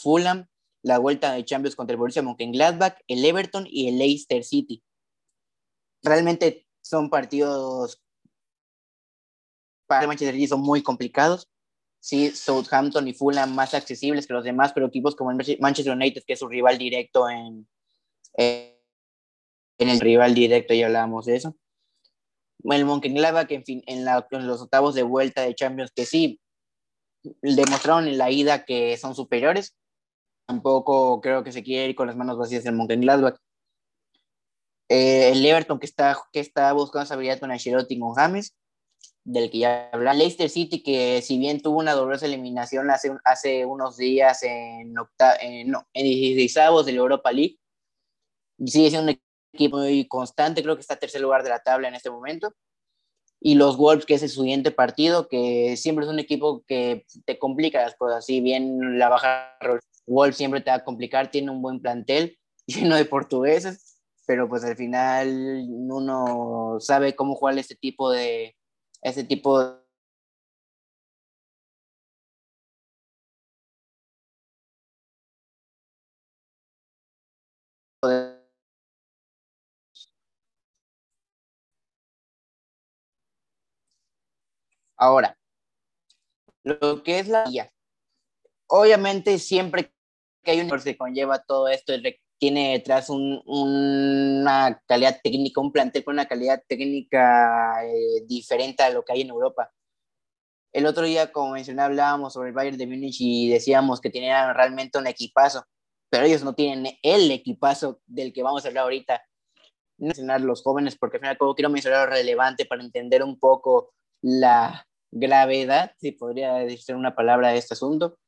Fulham, 0.00 0.46
la 0.82 0.98
vuelta 0.98 1.32
de 1.32 1.44
Champions 1.44 1.76
contra 1.76 1.92
el 1.94 1.98
Borussia 1.98 2.22
Mönchengladbach, 2.22 2.98
el 3.06 3.24
Everton 3.24 3.66
y 3.68 3.88
el 3.88 3.98
Leicester 3.98 4.44
City. 4.44 4.82
Realmente 6.02 6.66
son 6.80 7.10
partidos 7.10 8.02
para 9.86 10.06
Manchester 10.06 10.34
City 10.34 10.46
son 10.46 10.60
muy 10.60 10.82
complicados. 10.82 11.50
Sí, 12.00 12.30
Southampton 12.30 13.08
y 13.08 13.12
Fulham 13.12 13.54
más 13.54 13.74
accesibles 13.74 14.26
que 14.26 14.34
los 14.34 14.44
demás, 14.44 14.72
pero 14.72 14.86
equipos 14.86 15.16
como 15.16 15.32
el 15.32 15.58
Manchester 15.58 15.94
United, 15.94 16.22
que 16.24 16.34
es 16.34 16.38
su 16.38 16.46
rival 16.46 16.78
directo 16.78 17.28
en, 17.28 17.66
en 18.34 18.78
el 19.78 19.98
rival 19.98 20.34
directo, 20.34 20.74
ya 20.74 20.86
hablábamos 20.86 21.26
de 21.26 21.36
eso. 21.36 21.56
El 22.64 22.84
Mönchengladbach, 22.84 23.50
en 23.50 23.64
fin, 23.64 23.82
en, 23.86 24.06
en 24.06 24.46
los 24.46 24.60
octavos 24.60 24.94
de 24.94 25.02
vuelta 25.02 25.42
de 25.42 25.54
Champions, 25.54 25.92
que 25.94 26.06
sí, 26.06 26.40
demostraron 27.42 28.08
en 28.08 28.18
la 28.18 28.30
ida 28.30 28.64
que 28.64 28.96
son 28.96 29.14
superiores. 29.14 29.76
Tampoco 30.48 31.20
creo 31.20 31.44
que 31.44 31.52
se 31.52 31.62
quiere 31.62 31.90
ir 31.90 31.94
con 31.94 32.06
las 32.06 32.16
manos 32.16 32.38
vacías 32.38 32.64
el 32.64 32.74
Mönchengladbach. 32.74 33.36
Eh, 34.88 35.32
el 35.32 35.44
Everton, 35.44 35.78
que 35.78 35.84
está, 35.84 36.16
que 36.32 36.40
está 36.40 36.72
buscando 36.72 37.14
con 37.38 37.50
Ancelotti 37.50 37.94
y 37.94 37.98
con 37.98 38.14
James 38.14 38.56
del 39.24 39.50
que 39.50 39.58
ya 39.58 39.90
habla. 39.92 40.14
Leicester 40.14 40.48
City, 40.48 40.82
que 40.82 41.20
si 41.20 41.38
bien 41.38 41.60
tuvo 41.60 41.78
una 41.78 41.92
dolorosa 41.92 42.24
eliminación 42.24 42.90
hace, 42.90 43.14
hace 43.24 43.66
unos 43.66 43.98
días 43.98 44.42
en, 44.42 44.96
octa, 44.98 45.36
en, 45.36 45.70
no, 45.70 45.86
en 45.92 46.06
de 46.06 46.92
la 46.92 46.98
Europa 46.98 47.30
League, 47.30 47.58
sigue 48.64 48.88
siendo 48.88 49.12
un 49.12 49.20
equipo 49.52 49.76
muy 49.76 50.08
constante, 50.08 50.62
creo 50.62 50.76
que 50.76 50.80
está 50.80 50.94
en 50.94 51.00
tercer 51.00 51.20
lugar 51.20 51.42
de 51.42 51.50
la 51.50 51.62
tabla 51.62 51.88
en 51.88 51.94
este 51.94 52.10
momento. 52.10 52.54
Y 53.38 53.54
los 53.54 53.76
Wolves, 53.76 54.06
que 54.06 54.14
es 54.14 54.22
el 54.22 54.30
siguiente 54.30 54.70
partido, 54.70 55.28
que 55.28 55.76
siempre 55.76 56.06
es 56.06 56.10
un 56.10 56.18
equipo 56.18 56.64
que 56.66 57.04
te 57.26 57.38
complica 57.38 57.82
las 57.82 57.96
cosas. 57.96 58.24
Si 58.24 58.40
bien 58.40 58.98
la 58.98 59.10
baja 59.10 59.58
Wolves 60.08 60.36
siempre 60.36 60.60
te 60.60 60.70
va 60.70 60.76
a 60.76 60.84
complicar, 60.84 61.30
tiene 61.30 61.50
un 61.50 61.62
buen 61.62 61.80
plantel 61.80 62.38
lleno 62.66 62.96
de 62.96 63.04
portugueses, 63.04 64.00
pero 64.26 64.48
pues 64.48 64.64
al 64.64 64.76
final 64.76 65.64
uno 65.68 66.78
sabe 66.80 67.14
cómo 67.14 67.34
jugar 67.34 67.58
este 67.58 67.76
tipo 67.76 68.10
de, 68.10 68.56
ese 69.02 69.24
tipo 69.24 69.60
de 69.62 69.78
Ahora, 84.96 85.38
lo 86.64 87.02
que 87.02 87.20
es 87.20 87.28
la 87.28 87.44
guía. 87.44 87.72
Obviamente, 88.68 89.38
siempre 89.38 89.92
que 90.42 90.52
hay 90.52 90.60
un 90.60 90.80
se 90.80 90.96
conlleva 90.96 91.38
todo 91.40 91.68
esto, 91.68 91.92
tiene 92.38 92.72
detrás 92.72 93.08
una 93.10 94.80
calidad 94.86 95.20
técnica, 95.22 95.60
un 95.60 95.72
plantel 95.72 96.04
con 96.04 96.14
una 96.14 96.26
calidad 96.26 96.62
técnica 96.68 97.84
eh, 97.84 98.24
diferente 98.26 98.82
a 98.82 98.90
lo 98.90 99.04
que 99.04 99.12
hay 99.12 99.22
en 99.22 99.30
Europa. 99.30 99.70
El 100.72 100.86
otro 100.86 101.04
día, 101.04 101.32
como 101.32 101.52
mencioné, 101.52 101.82
hablábamos 101.82 102.34
sobre 102.34 102.50
el 102.50 102.54
Bayern 102.54 102.76
de 102.76 102.86
Múnich 102.86 103.16
y 103.20 103.48
decíamos 103.48 104.00
que 104.00 104.10
tenían 104.10 104.54
realmente 104.54 104.98
un 104.98 105.06
equipazo, 105.06 105.64
pero 106.10 106.26
ellos 106.26 106.44
no 106.44 106.54
tienen 106.54 106.96
el 107.02 107.30
equipazo 107.30 108.00
del 108.06 108.32
que 108.32 108.42
vamos 108.42 108.64
a 108.64 108.68
hablar 108.68 108.84
ahorita. 108.84 109.22
Mencionar 109.96 110.40
los 110.42 110.62
jóvenes, 110.62 110.96
porque 110.96 111.16
al 111.16 111.22
final 111.22 111.38
quiero 111.56 111.70
mencionar 111.70 112.08
lo 112.08 112.14
relevante 112.14 112.66
para 112.66 112.84
entender 112.84 113.24
un 113.24 113.38
poco 113.38 113.92
la 114.22 114.86
gravedad, 115.10 115.92
si 115.98 116.12
podría 116.12 116.54
decir 116.54 116.94
una 116.94 117.16
palabra 117.16 117.48
de 117.48 117.58
este 117.58 117.74
asunto, 117.74 118.18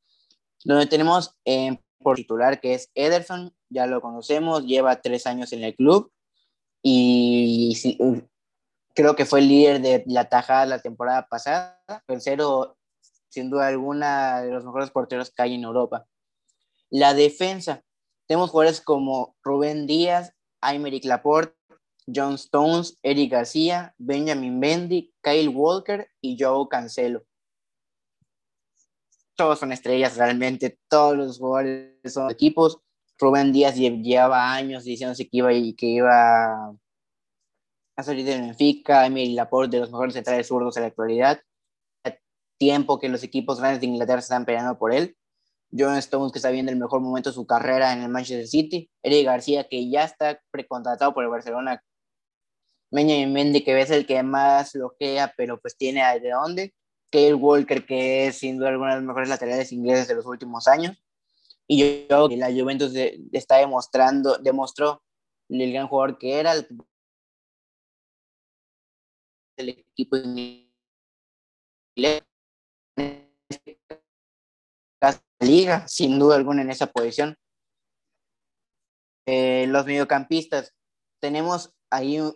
donde 0.65 0.87
tenemos 0.87 1.37
en 1.45 1.79
por 2.01 2.17
titular, 2.17 2.59
que 2.59 2.73
es 2.73 2.89
Ederson, 2.95 3.53
ya 3.69 3.87
lo 3.87 4.01
conocemos, 4.01 4.65
lleva 4.65 5.01
tres 5.01 5.27
años 5.27 5.53
en 5.53 5.63
el 5.63 5.75
club 5.75 6.11
y 6.83 7.77
creo 8.93 9.15
que 9.15 9.25
fue 9.25 9.39
el 9.39 9.47
líder 9.47 9.81
de 9.81 10.03
la 10.07 10.29
tajada 10.29 10.65
la 10.65 10.79
temporada 10.79 11.27
pasada, 11.27 11.81
tercero, 12.07 12.77
sin 13.29 13.49
duda 13.49 13.67
alguna, 13.67 14.41
de 14.41 14.51
los 14.51 14.65
mejores 14.65 14.89
porteros 14.89 15.31
que 15.31 15.41
hay 15.41 15.55
en 15.55 15.63
Europa. 15.63 16.05
La 16.89 17.13
defensa, 17.13 17.83
tenemos 18.27 18.49
jugadores 18.49 18.81
como 18.81 19.35
Rubén 19.43 19.87
Díaz, 19.87 20.33
Aymeric 20.61 21.05
Laporte, 21.05 21.55
John 22.13 22.33
Stones, 22.35 22.97
Eric 23.03 23.31
García, 23.31 23.95
Benjamin 23.97 24.59
Mendy, 24.59 25.13
Kyle 25.21 25.49
Walker 25.49 26.09
y 26.19 26.37
Joe 26.39 26.67
Cancelo. 26.69 27.23
Todos 29.41 29.57
son 29.57 29.71
estrellas 29.71 30.17
realmente, 30.17 30.77
todos 30.87 31.17
los 31.17 31.39
jugadores 31.39 31.95
son 32.13 32.29
equipos. 32.29 32.79
Rubén 33.17 33.51
Díaz 33.51 33.75
llevaba 33.75 34.53
años 34.53 34.83
diciéndose 34.83 35.27
que 35.27 35.37
iba, 35.37 35.51
y 35.51 35.73
que 35.73 35.87
iba 35.87 36.69
a 37.95 38.03
salir 38.03 38.23
de 38.23 38.39
Benfica, 38.39 39.03
Emil 39.07 39.35
Laporte, 39.35 39.77
de 39.77 39.81
los 39.81 39.89
mejores 39.91 40.13
centrales 40.13 40.47
zurdos 40.47 40.77
en 40.77 40.83
la 40.83 40.89
actualidad. 40.89 41.41
Tiempo 42.59 42.99
que 42.99 43.09
los 43.09 43.23
equipos 43.23 43.59
grandes 43.59 43.81
de 43.81 43.87
Inglaterra 43.87 44.19
están 44.19 44.45
peleando 44.45 44.77
por 44.77 44.93
él. 44.93 45.17
John 45.75 45.95
Stones, 45.95 46.31
que 46.31 46.37
está 46.37 46.51
viendo 46.51 46.71
el 46.71 46.77
mejor 46.77 47.01
momento 47.01 47.31
de 47.31 47.33
su 47.33 47.47
carrera 47.47 47.93
en 47.93 48.03
el 48.03 48.09
Manchester 48.09 48.47
City. 48.47 48.91
Eric 49.01 49.25
García, 49.25 49.67
que 49.67 49.89
ya 49.89 50.03
está 50.03 50.39
precontratado 50.51 51.15
por 51.15 51.23
el 51.23 51.31
Barcelona. 51.31 51.83
Meña 52.91 53.25
Mendy, 53.27 53.63
que 53.63 53.81
es 53.81 53.89
el 53.89 54.05
que 54.05 54.21
más 54.21 54.73
bloquea, 54.73 55.33
pero 55.35 55.59
pues 55.59 55.75
tiene 55.75 56.03
de 56.19 56.29
dónde. 56.29 56.75
Kyle 57.11 57.35
Walker, 57.35 57.85
que 57.85 58.27
es 58.27 58.37
sin 58.37 58.57
duda 58.57 58.69
alguna 58.69 58.91
de 58.91 59.01
los 59.01 59.07
mejores 59.07 59.29
laterales 59.29 59.71
ingleses 59.71 60.07
de 60.07 60.15
los 60.15 60.25
últimos 60.25 60.67
años. 60.67 60.97
Y 61.67 62.07
yo 62.07 62.27
que 62.27 62.37
la 62.37 62.51
Juventus 62.51 62.93
está 63.31 63.57
demostrando, 63.57 64.37
demostró 64.37 65.03
el 65.49 65.71
gran 65.71 65.87
jugador 65.87 66.17
que 66.17 66.39
era 66.39 66.53
el 69.57 69.69
equipo 69.69 70.17
inglés 70.17 70.71
liga, 75.41 75.87
sin 75.87 76.19
duda 76.19 76.35
alguna, 76.35 76.61
en 76.61 76.69
esa 76.69 76.87
posición. 76.87 77.37
Eh, 79.27 79.65
los 79.67 79.85
mediocampistas, 79.85 80.73
tenemos 81.19 81.73
ahí 81.89 82.19
un, 82.19 82.35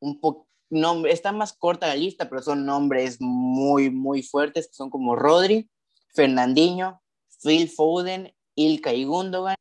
un 0.00 0.20
poco, 0.20 0.45
nombre, 0.70 1.12
está 1.12 1.32
más 1.32 1.52
corta 1.52 1.86
la 1.88 1.96
lista, 1.96 2.28
pero 2.28 2.42
son 2.42 2.66
nombres 2.66 3.18
muy, 3.20 3.90
muy 3.90 4.22
fuertes, 4.22 4.68
que 4.68 4.74
son 4.74 4.90
como 4.90 5.16
Rodri, 5.16 5.70
Fernandinho, 6.14 7.00
Phil 7.42 7.68
Foden, 7.68 8.34
Ilka 8.54 8.92
y 8.92 9.04
Gundogan. 9.04 9.56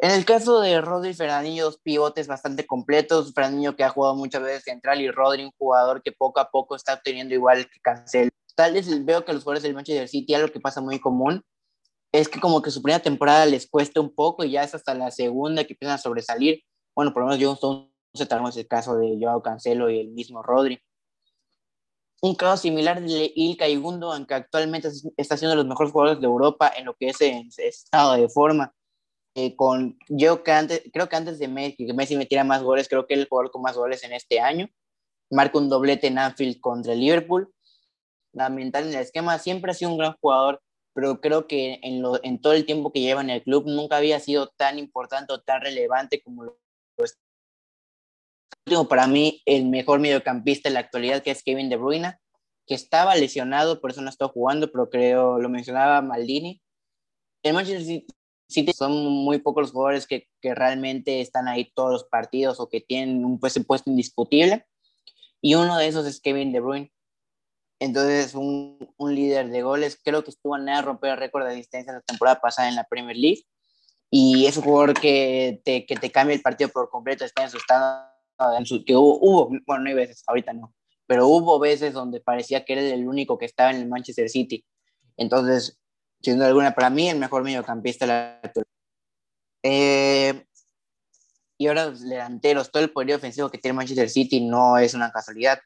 En 0.00 0.12
el 0.12 0.24
caso 0.24 0.60
de 0.60 0.80
Rodri 0.80 1.10
y 1.10 1.14
Fernandinho, 1.14 1.64
dos 1.64 1.78
pivotes 1.78 2.28
bastante 2.28 2.66
completos. 2.66 3.32
Fernandinho 3.34 3.74
que 3.74 3.84
ha 3.84 3.88
jugado 3.88 4.14
muchas 4.14 4.42
veces 4.42 4.62
central 4.62 5.00
y 5.00 5.10
Rodri 5.10 5.44
un 5.44 5.52
jugador 5.58 6.02
que 6.02 6.12
poco 6.12 6.38
a 6.38 6.50
poco 6.50 6.76
está 6.76 6.94
obteniendo 6.94 7.34
igual 7.34 7.68
que 7.68 7.80
Cancelo 7.80 8.30
tal 8.58 8.72
vez 8.72 9.04
veo 9.04 9.24
que 9.24 9.32
los 9.32 9.44
jugadores 9.44 9.62
del 9.62 9.72
Manchester 9.72 10.08
City, 10.08 10.34
algo 10.34 10.50
que 10.50 10.58
pasa 10.58 10.80
muy 10.80 10.98
común, 10.98 11.44
es 12.10 12.28
que 12.28 12.40
como 12.40 12.60
que 12.60 12.72
su 12.72 12.82
primera 12.82 13.00
temporada 13.00 13.46
les 13.46 13.70
cuesta 13.70 14.00
un 14.00 14.12
poco 14.12 14.42
y 14.42 14.50
ya 14.50 14.64
es 14.64 14.74
hasta 14.74 14.94
la 14.94 15.12
segunda 15.12 15.62
que 15.62 15.74
empiezan 15.74 15.94
a 15.94 15.98
sobresalir. 15.98 16.64
Bueno, 16.92 17.12
por 17.12 17.22
lo 17.22 17.28
menos 17.28 17.56
John 17.60 17.88
se 18.14 18.26
tenemos 18.26 18.56
el 18.56 18.66
caso 18.66 18.96
de 18.96 19.18
Joao 19.20 19.42
Cancelo 19.42 19.90
y 19.90 20.00
el 20.00 20.08
mismo 20.08 20.42
Rodri. 20.42 20.80
Un 22.20 22.34
caso 22.34 22.56
similar 22.56 23.00
de 23.00 23.32
Ilka 23.34 23.68
y 23.68 23.76
Gundo, 23.76 24.12
aunque 24.12 24.34
actualmente 24.34 24.88
está 25.16 25.36
siendo 25.36 25.54
los 25.54 25.66
mejores 25.66 25.92
jugadores 25.92 26.20
de 26.20 26.26
Europa 26.26 26.72
en 26.76 26.86
lo 26.86 26.94
que 26.94 27.10
es 27.10 27.20
en 27.20 27.48
estado 27.58 28.14
de 28.14 28.28
forma. 28.28 28.74
Eh, 29.36 29.54
con, 29.54 29.96
yo 30.08 30.42
que 30.42 30.90
creo 30.92 31.08
que 31.08 31.16
antes 31.16 31.38
de 31.38 31.46
Messi, 31.46 31.86
que 31.86 31.94
Messi 31.94 32.16
metiera 32.16 32.42
más 32.42 32.62
goles, 32.62 32.88
creo 32.88 33.06
que 33.06 33.14
es 33.14 33.20
el 33.20 33.28
jugador 33.28 33.52
con 33.52 33.62
más 33.62 33.76
goles 33.76 34.02
en 34.02 34.12
este 34.12 34.40
año. 34.40 34.68
Marca 35.30 35.58
un 35.58 35.68
doblete 35.68 36.08
en 36.08 36.18
Anfield 36.18 36.60
contra 36.60 36.92
el 36.92 37.00
Liverpool 37.00 37.52
fundamental 38.38 38.84
en 38.84 38.94
el 38.94 39.00
esquema, 39.02 39.38
siempre 39.38 39.70
ha 39.70 39.74
sido 39.74 39.90
un 39.90 39.98
gran 39.98 40.14
jugador, 40.20 40.62
pero 40.94 41.20
creo 41.20 41.46
que 41.46 41.80
en, 41.82 42.02
lo, 42.02 42.20
todo 42.40 42.52
el 42.52 42.66
tiempo 42.66 42.92
que 42.92 43.00
lleva 43.00 43.20
en 43.20 43.30
el 43.30 43.42
club 43.42 43.64
nunca 43.66 43.96
había 43.96 44.20
sido 44.20 44.48
tan 44.56 44.78
importante 44.78 45.32
o 45.32 45.40
tan 45.40 45.60
relevante 45.60 46.22
como 46.22 46.44
lo 46.44 46.58
es. 46.98 47.18
Para 48.88 49.06
mí, 49.06 49.42
el 49.46 49.66
mejor 49.66 50.00
mediocampista 50.00 50.68
en 50.68 50.74
la 50.74 50.80
actualidad, 50.80 51.22
que 51.22 51.30
es 51.30 51.42
Kevin 51.42 51.68
De 51.68 51.76
Bruyne, 51.76 52.16
que 52.66 52.74
estaba 52.74 53.14
lesionado, 53.16 53.80
por 53.80 53.90
eso 53.90 54.02
no 54.02 54.10
está 54.10 54.28
jugando, 54.28 54.70
pero 54.70 54.90
creo, 54.90 55.38
lo 55.38 55.48
mencionaba 55.48 56.02
Maldini. 56.02 56.62
En 57.42 57.54
Manchester 57.54 58.04
City 58.48 58.72
son 58.72 58.92
muy 58.92 59.38
pocos 59.38 59.62
los 59.62 59.72
jugadores 59.72 60.06
que, 60.06 60.28
que, 60.40 60.54
realmente 60.54 61.20
están 61.20 61.48
ahí 61.48 61.70
todos 61.74 61.92
los 61.92 62.04
partidos 62.04 62.60
o 62.60 62.68
que 62.68 62.80
tienen 62.80 63.24
un 63.24 63.38
puesto, 63.38 63.62
puesto 63.64 63.90
indiscutible. 63.90 64.66
Y 65.40 65.54
uno 65.54 65.76
de 65.76 65.86
esos 65.86 66.06
es 66.06 66.20
Kevin 66.20 66.52
De 66.52 66.60
Bruyne. 66.60 66.92
Entonces, 67.80 68.34
un, 68.34 68.92
un, 68.96 69.14
líder 69.14 69.50
de 69.50 69.62
goles, 69.62 70.00
creo 70.02 70.24
que 70.24 70.30
estuvo 70.30 70.54
a 70.54 70.82
romper 70.82 71.12
el 71.12 71.16
récord 71.16 71.44
de 71.44 71.52
asistencia 71.52 71.92
la 71.92 72.00
temporada 72.00 72.40
pasada 72.40 72.68
en 72.68 72.74
la 72.74 72.84
Premier 72.84 73.16
League. 73.16 73.44
Y 74.10 74.46
es 74.46 74.56
un 74.56 74.64
jugador 74.64 74.98
que 74.98 75.60
te, 75.64 75.86
que 75.86 75.96
te 75.96 76.10
cambia 76.10 76.34
el 76.34 76.42
partido 76.42 76.70
por 76.70 76.88
completo. 76.88 77.24
Está 77.24 77.44
en 77.44 77.50
su 77.50 77.58
estado, 77.58 78.07
en 78.56 78.66
su, 78.66 78.84
que 78.84 78.96
hubo, 78.96 79.18
hubo, 79.20 79.48
bueno, 79.66 79.84
no 79.84 79.88
hay 79.88 79.94
veces, 79.94 80.22
ahorita 80.26 80.52
no, 80.52 80.74
pero 81.06 81.26
hubo 81.26 81.58
veces 81.58 81.92
donde 81.92 82.20
parecía 82.20 82.64
que 82.64 82.74
era 82.74 82.82
el 82.82 83.08
único 83.08 83.38
que 83.38 83.46
estaba 83.46 83.70
en 83.70 83.76
el 83.76 83.88
Manchester 83.88 84.28
City. 84.28 84.64
Entonces, 85.16 85.78
sin 86.22 86.36
duda 86.36 86.48
alguna, 86.48 86.74
para 86.74 86.90
mí, 86.90 87.08
el 87.08 87.18
mejor 87.18 87.42
mediocampista 87.42 88.04
de 88.06 88.12
la 88.12 88.40
actualidad. 88.42 88.72
Eh, 89.62 90.44
y 91.56 91.66
ahora 91.66 91.86
los 91.86 92.08
delanteros, 92.08 92.70
todo 92.70 92.82
el 92.82 92.90
poder 92.90 93.16
ofensivo 93.16 93.50
que 93.50 93.58
tiene 93.58 93.76
Manchester 93.76 94.08
City 94.08 94.40
no 94.40 94.78
es 94.78 94.94
una 94.94 95.10
casualidad 95.10 95.58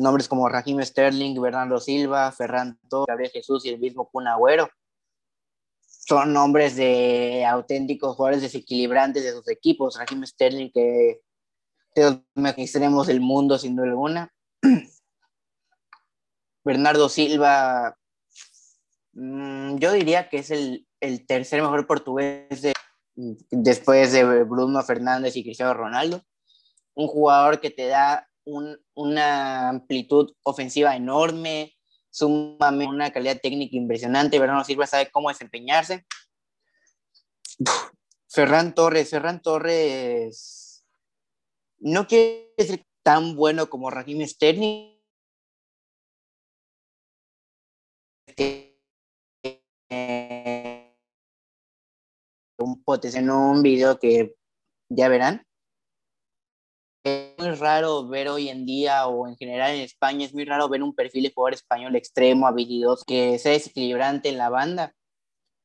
nombres 0.00 0.28
como 0.28 0.48
Raheem 0.48 0.82
Sterling, 0.82 1.40
Bernardo 1.40 1.78
Silva, 1.78 2.32
Ferran 2.32 2.78
Torres, 2.88 3.06
Gabriel 3.08 3.30
Jesús 3.30 3.64
y 3.64 3.68
el 3.68 3.78
mismo 3.78 4.08
Kun 4.10 4.26
Agüero. 4.26 4.68
Son 5.86 6.32
nombres 6.32 6.76
de 6.76 7.44
auténticos 7.44 8.16
jugadores 8.16 8.42
desequilibrantes 8.42 9.22
de 9.22 9.32
sus 9.32 9.48
equipos. 9.48 9.98
Raheem 9.98 10.24
Sterling, 10.26 10.70
que 10.72 11.20
de 11.94 12.02
los 12.02 12.18
mejores 12.34 13.20
mundo, 13.20 13.58
sin 13.58 13.76
duda 13.76 13.88
alguna. 13.88 14.32
Bernardo 16.64 17.08
Silva, 17.08 17.96
mm, 19.12 19.76
yo 19.76 19.92
diría 19.92 20.28
que 20.28 20.38
es 20.38 20.50
el, 20.50 20.86
el 21.00 21.26
tercer 21.26 21.62
mejor 21.62 21.86
portugués 21.86 22.72
después 23.50 24.12
de 24.12 24.44
Bruno 24.44 24.82
Fernández 24.82 25.36
y 25.36 25.42
Cristiano 25.42 25.74
Ronaldo. 25.74 26.22
Un 26.94 27.08
jugador 27.08 27.60
que 27.60 27.70
te 27.70 27.86
da 27.86 28.28
una 28.94 29.68
amplitud 29.68 30.32
ofensiva 30.42 30.96
enorme, 30.96 31.76
sumamente 32.10 32.92
una 32.92 33.10
calidad 33.10 33.38
técnica 33.40 33.76
impresionante. 33.76 34.38
Bernardo 34.38 34.64
Silva 34.64 34.86
sabe 34.86 35.10
cómo 35.10 35.28
desempeñarse. 35.28 36.06
Ferran 38.28 38.74
Torres, 38.74 39.10
Ferran 39.10 39.42
Torres 39.42 40.59
no 41.80 42.06
quiere 42.06 42.54
ser 42.58 42.84
tan 43.02 43.34
bueno 43.36 43.68
como 43.68 43.90
Raheem 43.90 44.26
Sterling. 44.26 44.98
Un 52.58 52.82
potencial 52.84 53.24
en 53.24 53.30
un 53.30 53.62
video 53.62 53.98
que 53.98 54.34
ya 54.88 55.08
verán 55.08 55.46
es 57.04 57.34
muy 57.38 57.50
raro 57.52 58.06
ver 58.08 58.28
hoy 58.28 58.48
en 58.48 58.66
día 58.66 59.06
o 59.06 59.26
en 59.26 59.36
general 59.36 59.74
en 59.74 59.80
España, 59.82 60.26
es 60.26 60.34
muy 60.34 60.44
raro 60.44 60.68
ver 60.68 60.82
un 60.82 60.94
perfil 60.94 61.24
de 61.24 61.32
jugador 61.32 61.54
español 61.54 61.96
extremo, 61.96 62.46
habilidoso, 62.46 63.04
que 63.06 63.38
sea 63.38 63.52
desequilibrante 63.52 64.28
en 64.28 64.38
la 64.38 64.50
banda. 64.50 64.94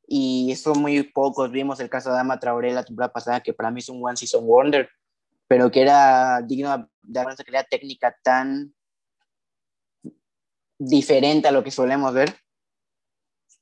Y 0.07 0.55
son 0.55 0.81
muy 0.81 1.03
pocos. 1.03 1.51
Vimos 1.51 1.79
el 1.79 1.89
caso 1.89 2.09
de 2.09 2.17
Dama 2.17 2.39
Traoré 2.39 2.71
la 2.73 2.85
temporada 2.85 3.11
pasada, 3.11 3.41
que 3.41 3.53
para 3.53 3.71
mí 3.71 3.79
es 3.79 3.89
un 3.89 4.05
one 4.05 4.15
season 4.15 4.45
wonder, 4.45 4.89
pero 5.47 5.71
que 5.71 5.81
era 5.81 6.41
digno 6.41 6.89
de 7.01 7.19
una 7.21 7.35
calidad 7.35 7.67
técnica 7.69 8.15
tan 8.23 8.73
diferente 10.77 11.47
a 11.47 11.51
lo 11.51 11.63
que 11.63 11.71
solemos 11.71 12.13
ver. 12.13 12.35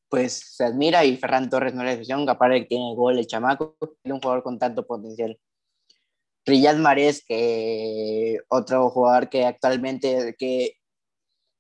Pues 0.09 0.55
se 0.55 0.63
admira 0.63 1.03
y 1.05 1.17
Ferran 1.17 1.49
Torres 1.49 1.73
no 1.73 1.81
es 1.81 1.85
la 1.85 1.91
excepción, 1.93 2.29
aparte 2.29 2.61
que 2.61 2.67
tiene 2.67 2.95
gol 2.95 3.17
el 3.17 3.27
chamaco, 3.27 3.75
es 3.81 4.11
un 4.11 4.21
jugador 4.21 4.43
con 4.43 4.59
tanto 4.59 4.85
potencial. 4.85 5.39
Riyad 6.45 6.75
Mahrez, 6.75 7.23
que 7.25 8.39
otro 8.49 8.89
jugador 8.89 9.29
que 9.29 9.45
actualmente, 9.45 10.35
que 10.37 10.77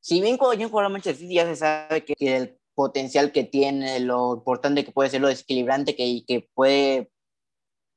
si 0.01 0.21
bien 0.21 0.37
cuando 0.37 0.61
yo 0.61 0.69
juego 0.69 0.85
a 0.85 0.89
Manchester 0.89 1.15
City 1.15 1.35
ya 1.35 1.45
se 1.45 1.55
sabe 1.55 2.03
que, 2.03 2.15
el 2.19 2.59
potencial 2.75 3.31
que 3.31 3.43
tiene, 3.43 3.99
lo 3.99 4.35
importante 4.35 4.83
que 4.83 4.91
puede 4.91 5.09
ser, 5.09 5.21
lo 5.21 5.29
desequilibrante 5.29 5.95
que, 5.95 6.23
que 6.27 6.49
puede 6.53 7.11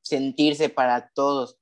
sentirse 0.02 0.68
para 0.68 1.10
todos. 1.10 1.58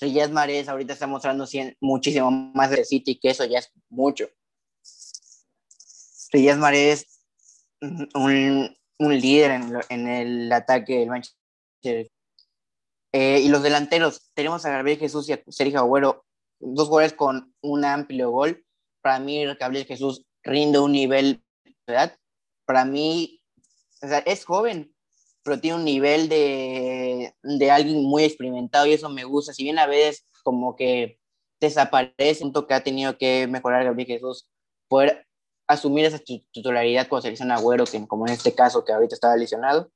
Riyad 0.00 0.30
Mahrez 0.30 0.68
ahorita 0.68 0.92
está 0.92 1.06
mostrando 1.06 1.46
muchísimo 1.80 2.30
más 2.30 2.70
de 2.70 2.84
City, 2.84 3.18
que 3.18 3.30
eso 3.30 3.44
ya 3.44 3.58
es 3.58 3.70
mucho. 3.88 4.28
Riyad 6.32 6.58
Mahrez, 6.58 7.06
un, 7.80 8.76
un 8.98 9.20
líder 9.20 9.52
en, 9.52 9.72
en, 9.88 10.08
el 10.08 10.52
ataque 10.52 10.98
del 10.98 11.08
Manchester 11.08 12.10
eh, 13.12 13.40
y 13.40 13.48
los 13.48 13.62
delanteros, 13.62 14.30
tenemos 14.34 14.66
a 14.66 14.70
Gabriel 14.70 14.98
Jesús 14.98 15.28
y 15.28 15.32
a 15.32 15.42
Sergio 15.48 15.78
Agüero, 15.78 16.26
dos 16.58 16.88
jugadores 16.88 17.14
con 17.14 17.54
un 17.62 17.84
amplio 17.84 18.30
gol. 18.30 18.64
Para 19.00 19.18
mí, 19.20 19.44
Gabriel 19.58 19.86
Jesús 19.86 20.26
rinde 20.42 20.78
un 20.78 20.92
nivel, 20.92 21.42
¿verdad? 21.86 22.18
Para 22.66 22.84
mí, 22.84 23.40
es 24.02 24.44
joven, 24.44 24.94
pero 25.46 25.60
tiene 25.60 25.76
un 25.76 25.84
nivel 25.84 26.28
de, 26.28 27.32
de 27.40 27.70
alguien 27.70 28.02
muy 28.02 28.24
experimentado 28.24 28.84
y 28.86 28.94
eso 28.94 29.08
me 29.08 29.22
gusta. 29.22 29.52
Si 29.52 29.62
bien 29.62 29.78
a 29.78 29.86
veces 29.86 30.26
como 30.42 30.74
que 30.74 31.20
desaparece, 31.60 32.44
un 32.44 32.52
que 32.52 32.74
ha 32.74 32.82
tenido 32.82 33.16
que 33.16 33.46
mejorar 33.46 33.84
Gabriel 33.84 34.08
Jesús, 34.08 34.48
poder 34.88 35.24
asumir 35.68 36.04
esa 36.04 36.18
titularidad 36.18 37.06
con 37.06 37.22
selección 37.22 37.52
Agüero, 37.52 37.84
que 37.84 38.04
como 38.08 38.26
en 38.26 38.32
este 38.32 38.56
caso 38.56 38.84
que 38.84 38.92
ahorita 38.92 39.14
estaba 39.14 39.36
lesionado. 39.36 39.92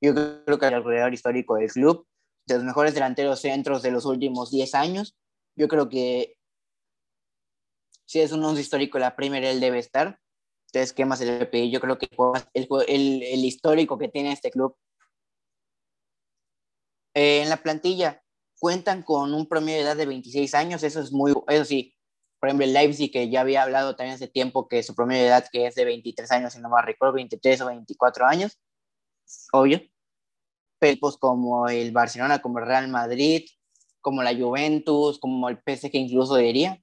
Yo 0.00 0.14
creo 0.14 0.58
que 0.58 0.66
el 0.66 0.74
alrededor 0.74 1.14
histórico 1.14 1.54
del 1.54 1.70
club, 1.70 2.04
de 2.46 2.56
los 2.56 2.64
mejores 2.64 2.94
delanteros 2.94 3.40
centros 3.40 3.82
de 3.82 3.92
los 3.92 4.04
últimos 4.04 4.50
10 4.50 4.74
años, 4.74 5.16
yo 5.54 5.68
creo 5.68 5.88
que 5.88 6.36
si 8.04 8.18
es 8.20 8.32
un 8.32 8.42
11 8.42 8.60
histórico 8.60 8.98
la 8.98 9.14
Premier, 9.14 9.44
él 9.44 9.60
debe 9.60 9.78
estar. 9.78 10.18
Entonces, 10.68 10.92
¿qué 10.92 11.04
más 11.06 11.18
se 11.18 11.26
le 11.26 11.46
pedir? 11.46 11.72
Yo 11.72 11.80
creo 11.80 11.98
que 11.98 12.08
el, 12.54 13.22
el, 13.22 13.44
histórico 13.44 13.96
que 13.96 14.08
tiene 14.08 14.32
este 14.32 14.50
club. 14.50 14.76
Eh, 17.14 17.42
en 17.42 17.48
la 17.48 17.56
plantilla 17.56 18.22
cuentan 18.58 19.02
con 19.02 19.32
un 19.32 19.46
promedio 19.46 19.78
de 19.78 19.84
edad 19.84 19.96
de 19.96 20.06
26 20.06 20.54
años, 20.54 20.82
eso 20.82 21.00
es 21.00 21.10
muy, 21.10 21.32
eso 21.48 21.64
sí, 21.64 21.96
por 22.38 22.48
ejemplo, 22.48 22.66
el 22.66 22.72
Leipzig, 22.72 23.10
que 23.10 23.30
ya 23.30 23.40
había 23.40 23.62
hablado 23.62 23.96
también 23.96 24.14
hace 24.14 24.28
tiempo 24.28 24.68
que 24.68 24.82
su 24.82 24.94
promedio 24.94 25.22
de 25.22 25.28
edad 25.28 25.46
que 25.50 25.66
es 25.66 25.74
de 25.74 25.84
23 25.84 26.30
años, 26.32 26.52
si 26.52 26.60
no 26.60 26.68
me 26.68 26.82
recuerdo, 26.82 27.14
23 27.14 27.60
o 27.62 27.66
24 27.66 28.26
años, 28.26 28.58
obvio. 29.52 29.80
Pero 30.78 30.98
pues 31.00 31.16
como 31.16 31.68
el 31.68 31.92
Barcelona, 31.92 32.40
como 32.40 32.58
el 32.58 32.66
Real 32.66 32.88
Madrid, 32.88 33.48
como 34.00 34.22
la 34.22 34.36
Juventus, 34.36 35.18
como 35.18 35.48
el 35.48 35.58
PSG 35.58 35.90
incluso 35.94 36.36
diría, 36.36 36.80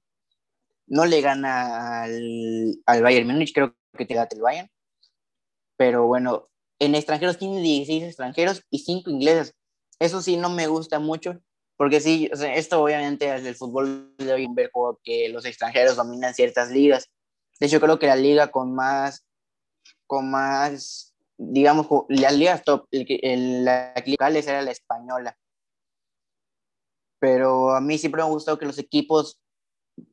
no 0.86 1.04
le 1.04 1.20
gana 1.20 2.02
al, 2.04 2.80
al 2.86 3.02
Bayern 3.02 3.26
Múnich, 3.26 3.52
creo 3.52 3.74
que 3.96 4.06
te 4.06 4.14
da 4.14 4.28
el 4.30 4.40
Bayern. 4.40 4.70
Pero 5.76 6.06
bueno, 6.06 6.48
en 6.78 6.94
extranjeros 6.94 7.38
tiene 7.38 7.60
16 7.60 8.04
extranjeros 8.04 8.62
y 8.70 8.80
5 8.80 9.10
ingleses. 9.10 9.54
Eso 9.98 10.22
sí 10.22 10.36
no 10.36 10.50
me 10.50 10.66
gusta 10.66 10.98
mucho, 10.98 11.40
porque 11.76 12.00
sí, 12.00 12.30
esto 12.32 12.82
obviamente 12.82 13.34
es 13.34 13.44
el 13.44 13.54
fútbol 13.54 14.14
de 14.16 14.32
hoy 14.32 14.46
ver 14.50 14.70
como 14.70 14.98
que 15.02 15.28
los 15.28 15.44
extranjeros 15.44 15.96
dominan 15.96 16.34
ciertas 16.34 16.70
ligas. 16.70 17.10
De 17.58 17.66
hecho, 17.66 17.80
creo 17.80 17.98
que 17.98 18.06
la 18.06 18.16
liga 18.16 18.50
con 18.50 18.74
más, 18.74 19.26
con 20.06 20.30
más, 20.30 21.14
digamos, 21.38 21.86
las 22.08 22.34
ligas 22.36 22.62
top, 22.62 22.86
el, 22.90 23.64
la 23.64 23.94
locales 24.06 24.46
era 24.46 24.62
la 24.62 24.70
española. 24.70 25.36
Pero 27.18 27.70
a 27.70 27.80
mí 27.80 27.96
siempre 27.96 28.22
me 28.22 28.28
ha 28.28 28.30
gustado 28.30 28.58
que 28.58 28.66
los 28.66 28.78
equipos 28.78 29.40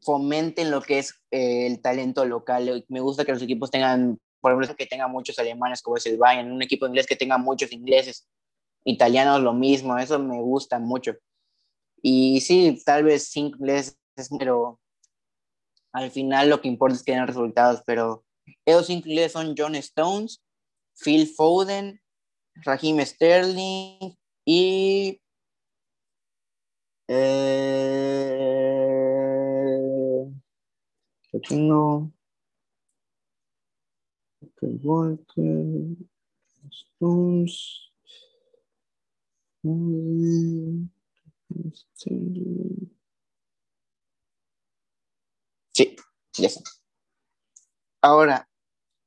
fomenten 0.01 0.71
lo 0.71 0.81
que 0.81 0.99
es 0.99 1.15
eh, 1.31 1.67
el 1.67 1.81
talento 1.81 2.25
local. 2.25 2.85
Me 2.87 2.99
gusta 2.99 3.25
que 3.25 3.33
los 3.33 3.41
equipos 3.41 3.71
tengan, 3.71 4.19
por 4.41 4.51
ejemplo, 4.51 4.75
que 4.75 4.85
tengan 4.85 5.11
muchos 5.11 5.37
alemanes, 5.39 5.81
como 5.81 5.97
es 5.97 6.05
el 6.05 6.17
Bayern, 6.17 6.51
un 6.51 6.61
equipo 6.61 6.87
inglés 6.87 7.07
que 7.07 7.15
tenga 7.15 7.37
muchos 7.37 7.71
ingleses, 7.71 8.27
italianos 8.85 9.41
lo 9.41 9.53
mismo, 9.53 9.97
eso 9.97 10.19
me 10.19 10.41
gusta 10.41 10.79
mucho. 10.79 11.15
Y 12.01 12.41
sí, 12.41 12.81
tal 12.85 13.05
vez 13.05 13.29
cinco 13.29 13.57
ingleses, 13.59 13.97
pero 14.37 14.79
al 15.93 16.11
final 16.11 16.49
lo 16.49 16.59
que 16.59 16.67
importa 16.67 16.95
es 16.95 17.03
que 17.03 17.13
den 17.13 17.27
resultados. 17.27 17.81
Pero 17.85 18.25
esos 18.65 18.87
cinco 18.87 19.07
ingleses 19.07 19.31
son 19.31 19.55
John 19.57 19.75
Stones, 19.75 20.43
Phil 21.01 21.27
Foden, 21.27 22.01
Raheem 22.55 22.99
Sterling 23.05 24.15
y. 24.45 25.21
Eh, 27.07 28.33
tengo. 31.47 32.11
Walker, 34.61 35.97
Stones. 36.71 37.91
Sí, 45.71 45.95
ya 46.37 46.47
está. 46.47 46.61
Ahora, 48.01 48.49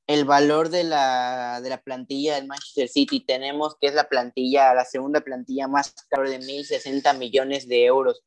el 0.07 0.25
valor 0.25 0.71
de 0.71 0.85
la, 0.85 1.61
de 1.61 1.69
la 1.69 1.83
plantilla 1.83 2.37
del 2.37 2.47
Manchester 2.47 2.89
City, 2.89 3.21
tenemos 3.21 3.77
que 3.81 3.89
es 3.89 3.95
la 3.95 4.09
plantilla, 4.09 4.73
la 4.75 4.85
segunda 4.85 5.21
plantilla 5.21 5.69
más 5.69 5.95
cara 6.09 6.31
de 6.31 6.39
1.060 6.39 7.19
millones 7.19 7.69
de 7.69 7.85
euros. 7.85 8.25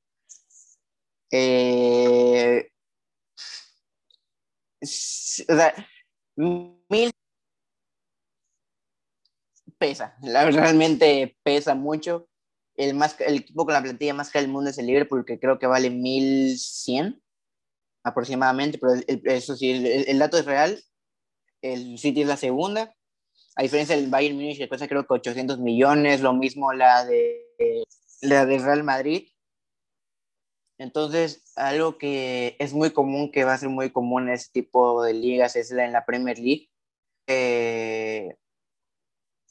Eh, 1.32 2.72
o 4.82 4.86
sea, 4.86 5.74
mil 6.36 7.12
pesa, 9.78 10.18
realmente 10.22 11.38
pesa 11.44 11.76
mucho 11.76 12.30
el, 12.80 12.96
más, 12.96 13.20
el 13.20 13.36
equipo 13.36 13.66
con 13.66 13.74
la 13.74 13.82
plantilla 13.82 14.14
más 14.14 14.30
cara 14.30 14.44
del 14.44 14.52
mundo 14.52 14.70
es 14.70 14.78
el 14.78 14.88
Liverpool, 14.88 15.26
que 15.26 15.40
creo 15.40 15.60
que 15.60 15.68
vale 15.68 15.90
1100 15.90 17.22
aproximadamente, 18.04 18.78
pero 18.78 18.94
eso 19.26 19.56
sí, 19.58 19.72
el, 19.72 20.18
dato 20.18 20.38
es 20.38 20.46
real. 20.46 20.82
El 21.62 21.98
City 21.98 22.22
es 22.22 22.28
la 22.28 22.38
segunda, 22.38 22.96
a 23.56 23.64
diferencia 23.64 23.98
del 23.98 24.10
Bayern 24.10 24.38
Múnich, 24.38 24.58
que 24.58 24.70
cuesta 24.70 24.88
creo 24.88 25.06
que 25.06 25.14
800 25.14 25.60
millones, 25.60 26.22
lo 26.22 26.34
mismo 26.34 26.72
la 26.72 27.04
de, 27.06 27.84
la 28.22 28.46
de 28.46 28.60
Real 28.60 28.84
Madrid. 28.86 29.28
Entonces, 30.80 31.44
algo 31.58 31.98
que 31.98 32.56
es 32.58 32.74
muy 32.74 32.92
común, 32.92 33.32
que 33.32 33.44
va 33.44 33.54
a 33.54 33.58
ser 33.58 33.68
muy 33.68 33.92
común 33.92 34.30
en 34.30 34.34
este 34.36 34.62
tipo 34.62 35.04
de 35.04 35.14
ligas, 35.14 35.58
es 35.58 35.72
en 35.72 35.92
la 35.92 36.06
Premier 36.06 36.40
League. 36.40 36.70
Eh, 37.28 38.38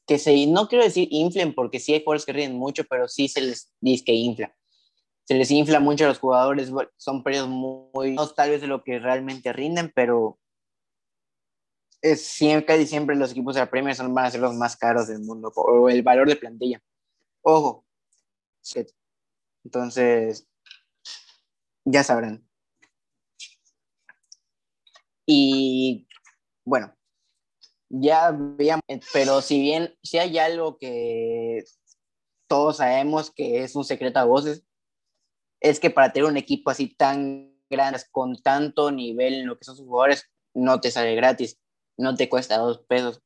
que 0.06 0.18
se, 0.18 0.46
no 0.46 0.68
quiero 0.68 0.84
decir 0.84 1.06
inflen, 1.10 1.54
porque 1.54 1.80
sí 1.80 1.92
hay 1.92 2.02
jugadores 2.02 2.24
que 2.24 2.32
ríen 2.32 2.56
mucho, 2.56 2.84
pero 2.84 3.08
sí 3.08 3.28
se 3.28 3.42
les 3.42 3.70
dice 3.78 4.04
que 4.06 4.14
infla. 4.14 4.56
Se 5.24 5.34
les 5.34 5.50
infla 5.50 5.80
mucho 5.80 6.06
a 6.06 6.08
los 6.08 6.18
jugadores, 6.18 6.72
son 6.96 7.22
periodos 7.22 7.50
muy, 7.50 8.12
no 8.14 8.26
tal 8.30 8.48
vez 8.48 8.62
de 8.62 8.66
lo 8.66 8.82
que 8.82 8.98
realmente 8.98 9.52
rinden, 9.52 9.92
pero 9.94 10.38
es 12.00 12.24
siempre, 12.24 12.64
casi 12.64 12.86
siempre 12.86 13.16
los 13.16 13.32
equipos 13.32 13.54
de 13.54 13.60
la 13.60 13.70
Premier 13.70 13.94
son, 13.94 14.14
van 14.14 14.24
a 14.24 14.30
ser 14.30 14.40
los 14.40 14.54
más 14.54 14.78
caros 14.78 15.08
del 15.08 15.20
mundo, 15.20 15.52
o 15.54 15.90
el 15.90 16.02
valor 16.02 16.26
de 16.26 16.36
plantilla. 16.36 16.80
Ojo. 17.42 17.84
Entonces, 19.62 20.47
ya 21.90 22.04
sabrán. 22.04 22.46
Y 25.26 26.06
bueno, 26.64 26.94
ya 27.88 28.30
veíamos, 28.32 28.84
pero 29.12 29.40
si 29.42 29.60
bien 29.60 29.94
si 30.02 30.18
hay 30.18 30.38
algo 30.38 30.78
que 30.78 31.64
todos 32.46 32.78
sabemos 32.78 33.30
que 33.30 33.62
es 33.62 33.74
un 33.76 33.84
secreto 33.84 34.18
a 34.18 34.24
voces, 34.24 34.64
es 35.60 35.80
que 35.80 35.90
para 35.90 36.12
tener 36.12 36.28
un 36.28 36.36
equipo 36.36 36.70
así 36.70 36.94
tan 36.94 37.54
grande, 37.70 38.00
con 38.10 38.40
tanto 38.42 38.90
nivel 38.90 39.34
en 39.34 39.46
lo 39.46 39.58
que 39.58 39.64
son 39.64 39.76
sus 39.76 39.86
jugadores, 39.86 40.30
no 40.54 40.80
te 40.80 40.90
sale 40.90 41.14
gratis, 41.14 41.58
no 41.98 42.14
te 42.14 42.28
cuesta 42.28 42.58
dos 42.58 42.84
pesos. 42.86 43.22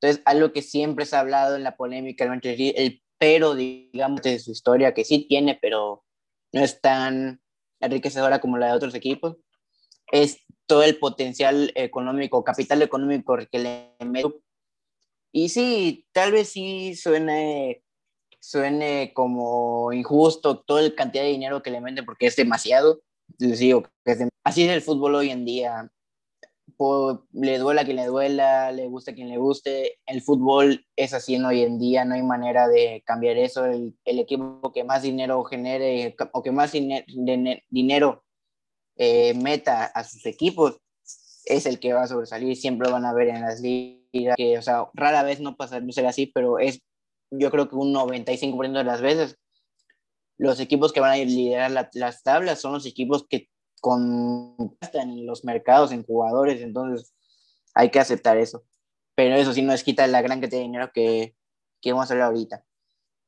Entonces, 0.00 0.22
algo 0.26 0.52
que 0.52 0.62
siempre 0.62 1.06
se 1.06 1.16
ha 1.16 1.20
hablado 1.20 1.56
en 1.56 1.64
la 1.64 1.76
polémica 1.76 2.24
el 2.24 3.02
pero, 3.18 3.54
digamos, 3.54 4.22
de 4.22 4.38
su 4.38 4.52
historia, 4.52 4.94
que 4.94 5.04
sí 5.04 5.26
tiene, 5.26 5.58
pero 5.60 6.04
no 6.52 6.62
es 6.62 6.80
tan 6.80 7.40
enriquecedora 7.80 8.40
como 8.40 8.58
la 8.58 8.66
de 8.66 8.72
otros 8.72 8.94
equipos, 8.94 9.36
es 10.10 10.44
todo 10.66 10.82
el 10.82 10.98
potencial 10.98 11.72
económico, 11.74 12.44
capital 12.44 12.82
económico 12.82 13.36
que 13.50 13.58
le 13.58 13.96
meto. 14.04 14.40
Y 15.32 15.48
sí, 15.50 16.06
tal 16.12 16.32
vez 16.32 16.48
sí 16.50 16.94
suene, 16.94 17.82
suene 18.40 19.12
como 19.14 19.92
injusto 19.92 20.60
toda 20.60 20.82
la 20.82 20.94
cantidad 20.94 21.24
de 21.24 21.30
dinero 21.30 21.62
que 21.62 21.70
le 21.70 21.80
meten 21.80 22.04
porque 22.04 22.26
es 22.26 22.36
demasiado. 22.36 23.02
Les 23.38 23.58
digo, 23.58 23.84
así 24.44 24.64
es 24.64 24.70
el 24.70 24.82
fútbol 24.82 25.16
hoy 25.16 25.30
en 25.30 25.44
día. 25.44 25.90
Le 27.32 27.58
duela 27.58 27.84
quien 27.84 27.96
le 27.96 28.06
duela, 28.06 28.70
le 28.72 28.86
gusta 28.86 29.10
a 29.10 29.14
quien 29.14 29.28
le 29.28 29.36
guste. 29.36 29.98
El 30.06 30.22
fútbol 30.22 30.86
es 30.96 31.12
así 31.12 31.36
hoy 31.36 31.62
en 31.62 31.78
día, 31.78 32.04
no 32.04 32.14
hay 32.14 32.22
manera 32.22 32.68
de 32.68 33.02
cambiar 33.04 33.36
eso. 33.36 33.64
El, 33.64 33.94
equipo 34.04 34.72
que 34.72 34.84
más 34.84 35.02
dinero 35.02 35.42
genere 35.44 36.16
o 36.32 36.42
que 36.42 36.52
más 36.52 36.72
dinero 36.72 38.24
eh, 38.96 39.34
meta 39.34 39.86
a 39.86 40.04
sus 40.04 40.24
equipos, 40.26 40.80
es 41.44 41.66
el 41.66 41.80
que 41.80 41.92
va 41.92 42.02
a 42.02 42.08
sobresalir. 42.08 42.56
Siempre 42.56 42.90
van 42.90 43.04
a 43.04 43.12
ver 43.12 43.28
en 43.28 43.40
las 43.40 43.60
ligas 43.60 44.36
que, 44.36 44.58
o 44.58 44.62
sea, 44.62 44.88
rara 44.94 45.22
vez 45.22 45.40
no 45.40 45.56
pasa 45.56 45.80
no 45.80 45.92
ser 45.92 46.06
así, 46.06 46.26
pero 46.26 46.58
es, 46.58 46.80
yo 47.30 47.50
creo 47.50 47.68
que 47.68 47.76
un 47.76 47.92
95% 47.92 48.78
de 48.78 48.84
las 48.84 49.00
veces, 49.00 49.36
los 50.38 50.60
equipos 50.60 50.92
que 50.92 51.00
van 51.00 51.12
a 51.12 51.16
liderar 51.16 51.88
las 51.94 52.22
tablas 52.22 52.60
son 52.60 52.74
los 52.74 52.86
equipos 52.86 53.26
que 53.28 53.48
en 54.92 55.26
los 55.26 55.44
mercados 55.44 55.92
en 55.92 56.04
jugadores, 56.04 56.60
entonces 56.60 57.14
hay 57.74 57.90
que 57.90 58.00
aceptar 58.00 58.36
eso. 58.36 58.64
Pero 59.14 59.36
eso 59.36 59.52
sí 59.52 59.62
no 59.62 59.72
es 59.72 59.82
quita 59.82 60.06
la 60.06 60.22
gran 60.22 60.40
cantidad 60.40 60.60
de 60.60 60.66
dinero 60.66 60.90
que, 60.92 61.34
que 61.80 61.92
vamos 61.92 62.10
a 62.10 62.14
hablar 62.14 62.28
ahorita. 62.28 62.64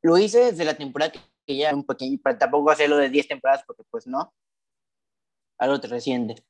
Lo 0.02 0.18
hice 0.18 0.52
desde 0.52 0.64
la 0.64 0.76
temporada 0.76 1.12
que 1.46 1.56
ya 1.56 1.74
un 1.74 1.84
pequeño, 1.84 2.18
pero 2.22 2.38
tampoco 2.38 2.70
hacerlo 2.70 2.96
de 2.96 3.10
10 3.10 3.28
temporadas 3.28 3.64
porque 3.66 3.82
pues 3.90 4.06
no, 4.06 4.32
algo 5.58 5.76
reciente. 5.88 6.42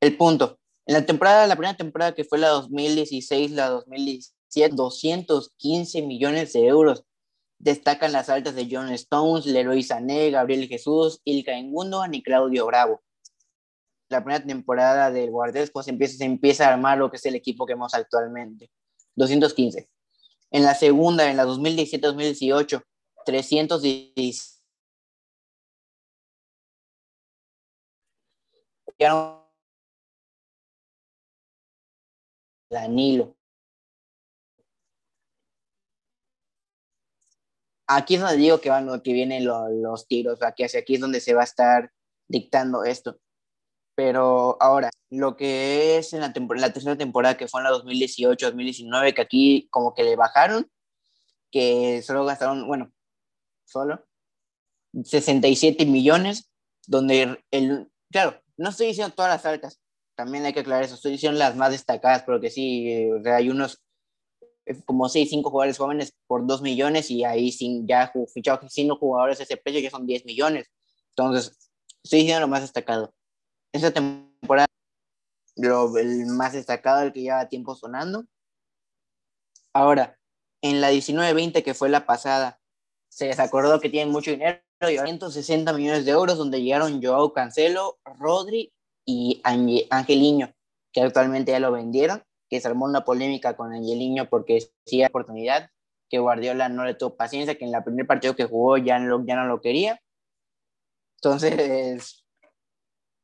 El 0.00 0.16
punto. 0.16 0.58
En 0.86 0.94
la 0.94 1.06
temporada, 1.06 1.46
la 1.46 1.56
primera 1.56 1.76
temporada 1.76 2.14
que 2.14 2.24
fue 2.24 2.38
la 2.38 2.48
2016, 2.48 3.52
la 3.52 3.68
2017, 3.68 4.74
215 4.74 6.02
millones 6.02 6.52
de 6.52 6.66
euros. 6.66 7.04
Destacan 7.60 8.12
las 8.12 8.30
altas 8.30 8.54
de 8.54 8.66
John 8.70 8.88
Stones, 8.92 9.44
Leroy 9.44 9.82
Sané, 9.82 10.30
Gabriel 10.30 10.66
Jesús, 10.66 11.20
Ilka 11.24 11.52
Engundo 11.52 12.02
y 12.10 12.22
Claudio 12.22 12.66
Bravo. 12.66 13.02
la 14.08 14.24
primera 14.24 14.44
temporada 14.44 15.10
del 15.10 15.30
Guardiola, 15.30 15.68
pues 15.72 15.86
empieza, 15.88 16.16
se 16.16 16.24
empieza 16.24 16.66
a 16.66 16.72
armar 16.72 16.98
lo 16.98 17.10
que 17.10 17.16
es 17.18 17.26
el 17.26 17.34
equipo 17.34 17.66
que 17.66 17.74
vemos 17.74 17.92
actualmente. 17.94 18.70
215. 19.14 19.90
En 20.50 20.62
la 20.64 20.74
segunda, 20.74 21.30
en 21.30 21.36
la 21.36 21.44
2017-2018, 21.44 22.82
310. 23.26 24.62
Danilo. 32.70 33.39
Aquí 37.92 38.14
es 38.14 38.20
donde 38.20 38.36
digo 38.36 38.60
que, 38.60 38.70
van, 38.70 39.00
que 39.02 39.12
vienen 39.12 39.44
los 39.44 40.06
tiros, 40.06 40.42
aquí, 40.42 40.62
hacia 40.62 40.78
aquí 40.78 40.94
es 40.94 41.00
donde 41.00 41.20
se 41.20 41.34
va 41.34 41.40
a 41.40 41.44
estar 41.44 41.90
dictando 42.28 42.84
esto. 42.84 43.18
Pero 43.96 44.56
ahora, 44.60 44.90
lo 45.10 45.36
que 45.36 45.98
es 45.98 46.12
en 46.12 46.20
la, 46.20 46.32
la 46.56 46.72
tercera 46.72 46.96
temporada, 46.96 47.36
que 47.36 47.48
fue 47.48 47.60
en 47.60 47.64
la 47.64 47.72
2018-2019, 47.72 49.14
que 49.14 49.22
aquí 49.22 49.68
como 49.70 49.92
que 49.92 50.04
le 50.04 50.14
bajaron, 50.14 50.70
que 51.50 52.00
solo 52.02 52.24
gastaron, 52.24 52.64
bueno, 52.68 52.92
solo 53.64 54.06
67 55.04 55.84
millones, 55.84 56.48
donde 56.86 57.42
el, 57.50 57.90
claro, 58.12 58.40
no 58.56 58.70
estoy 58.70 58.86
diciendo 58.86 59.14
todas 59.16 59.32
las 59.32 59.44
altas, 59.46 59.80
también 60.14 60.44
hay 60.44 60.52
que 60.52 60.60
aclarar 60.60 60.84
eso, 60.84 60.94
estoy 60.94 61.12
diciendo 61.12 61.40
las 61.40 61.56
más 61.56 61.72
destacadas, 61.72 62.22
pero 62.24 62.40
que 62.40 62.50
sí, 62.50 63.10
hay 63.24 63.50
unos 63.50 63.82
como 64.84 65.08
6, 65.08 65.28
5 65.30 65.50
jugadores 65.50 65.78
jóvenes 65.78 66.14
por 66.26 66.46
2 66.46 66.62
millones 66.62 67.10
y 67.10 67.24
ahí 67.24 67.52
sin 67.52 67.86
ya 67.86 68.12
fichado 68.32 68.60
5 68.68 68.96
jugadores 68.96 69.40
ese 69.40 69.56
precio 69.56 69.80
ya 69.80 69.90
son 69.90 70.06
10 70.06 70.24
millones. 70.24 70.70
Entonces, 71.10 71.70
estoy 72.02 72.20
diciendo 72.20 72.40
lo 72.40 72.48
más 72.48 72.62
destacado. 72.62 73.14
Esta 73.72 73.92
temporada, 73.92 74.66
lo, 75.56 75.96
el 75.98 76.26
más 76.26 76.52
destacado, 76.52 77.02
el 77.02 77.12
que 77.12 77.22
lleva 77.22 77.48
tiempo 77.48 77.74
sonando. 77.74 78.24
Ahora, 79.72 80.18
en 80.62 80.80
la 80.80 80.90
19-20, 80.90 81.62
que 81.62 81.74
fue 81.74 81.88
la 81.88 82.06
pasada, 82.06 82.60
se 83.08 83.26
les 83.26 83.38
acordó 83.38 83.80
que 83.80 83.88
tienen 83.88 84.12
mucho 84.12 84.30
dinero 84.30 84.60
y 84.88 84.98
160 84.98 85.72
millones 85.74 86.04
de 86.04 86.12
euros, 86.12 86.38
donde 86.38 86.62
llegaron 86.62 87.02
Joao 87.02 87.32
Cancelo, 87.32 87.98
Rodri 88.04 88.72
y 89.04 89.40
Angeliño, 89.90 90.54
que 90.92 91.02
actualmente 91.02 91.52
ya 91.52 91.60
lo 91.60 91.72
vendieron, 91.72 92.22
que 92.50 92.60
se 92.60 92.68
armó 92.68 92.84
una 92.84 93.04
polémica 93.04 93.56
con 93.56 93.72
Angeliño 93.72 94.28
porque 94.28 94.58
sí 94.84 95.04
oportunidad, 95.04 95.70
que 96.10 96.18
Guardiola 96.18 96.68
no 96.68 96.84
le 96.84 96.94
tuvo 96.94 97.16
paciencia, 97.16 97.56
que 97.56 97.64
en 97.64 97.74
el 97.74 97.84
primer 97.84 98.06
partido 98.06 98.34
que 98.34 98.44
jugó 98.44 98.76
ya 98.76 98.98
no, 98.98 99.24
ya 99.24 99.36
no 99.36 99.46
lo 99.46 99.60
quería. 99.60 100.02
Entonces, 101.22 102.24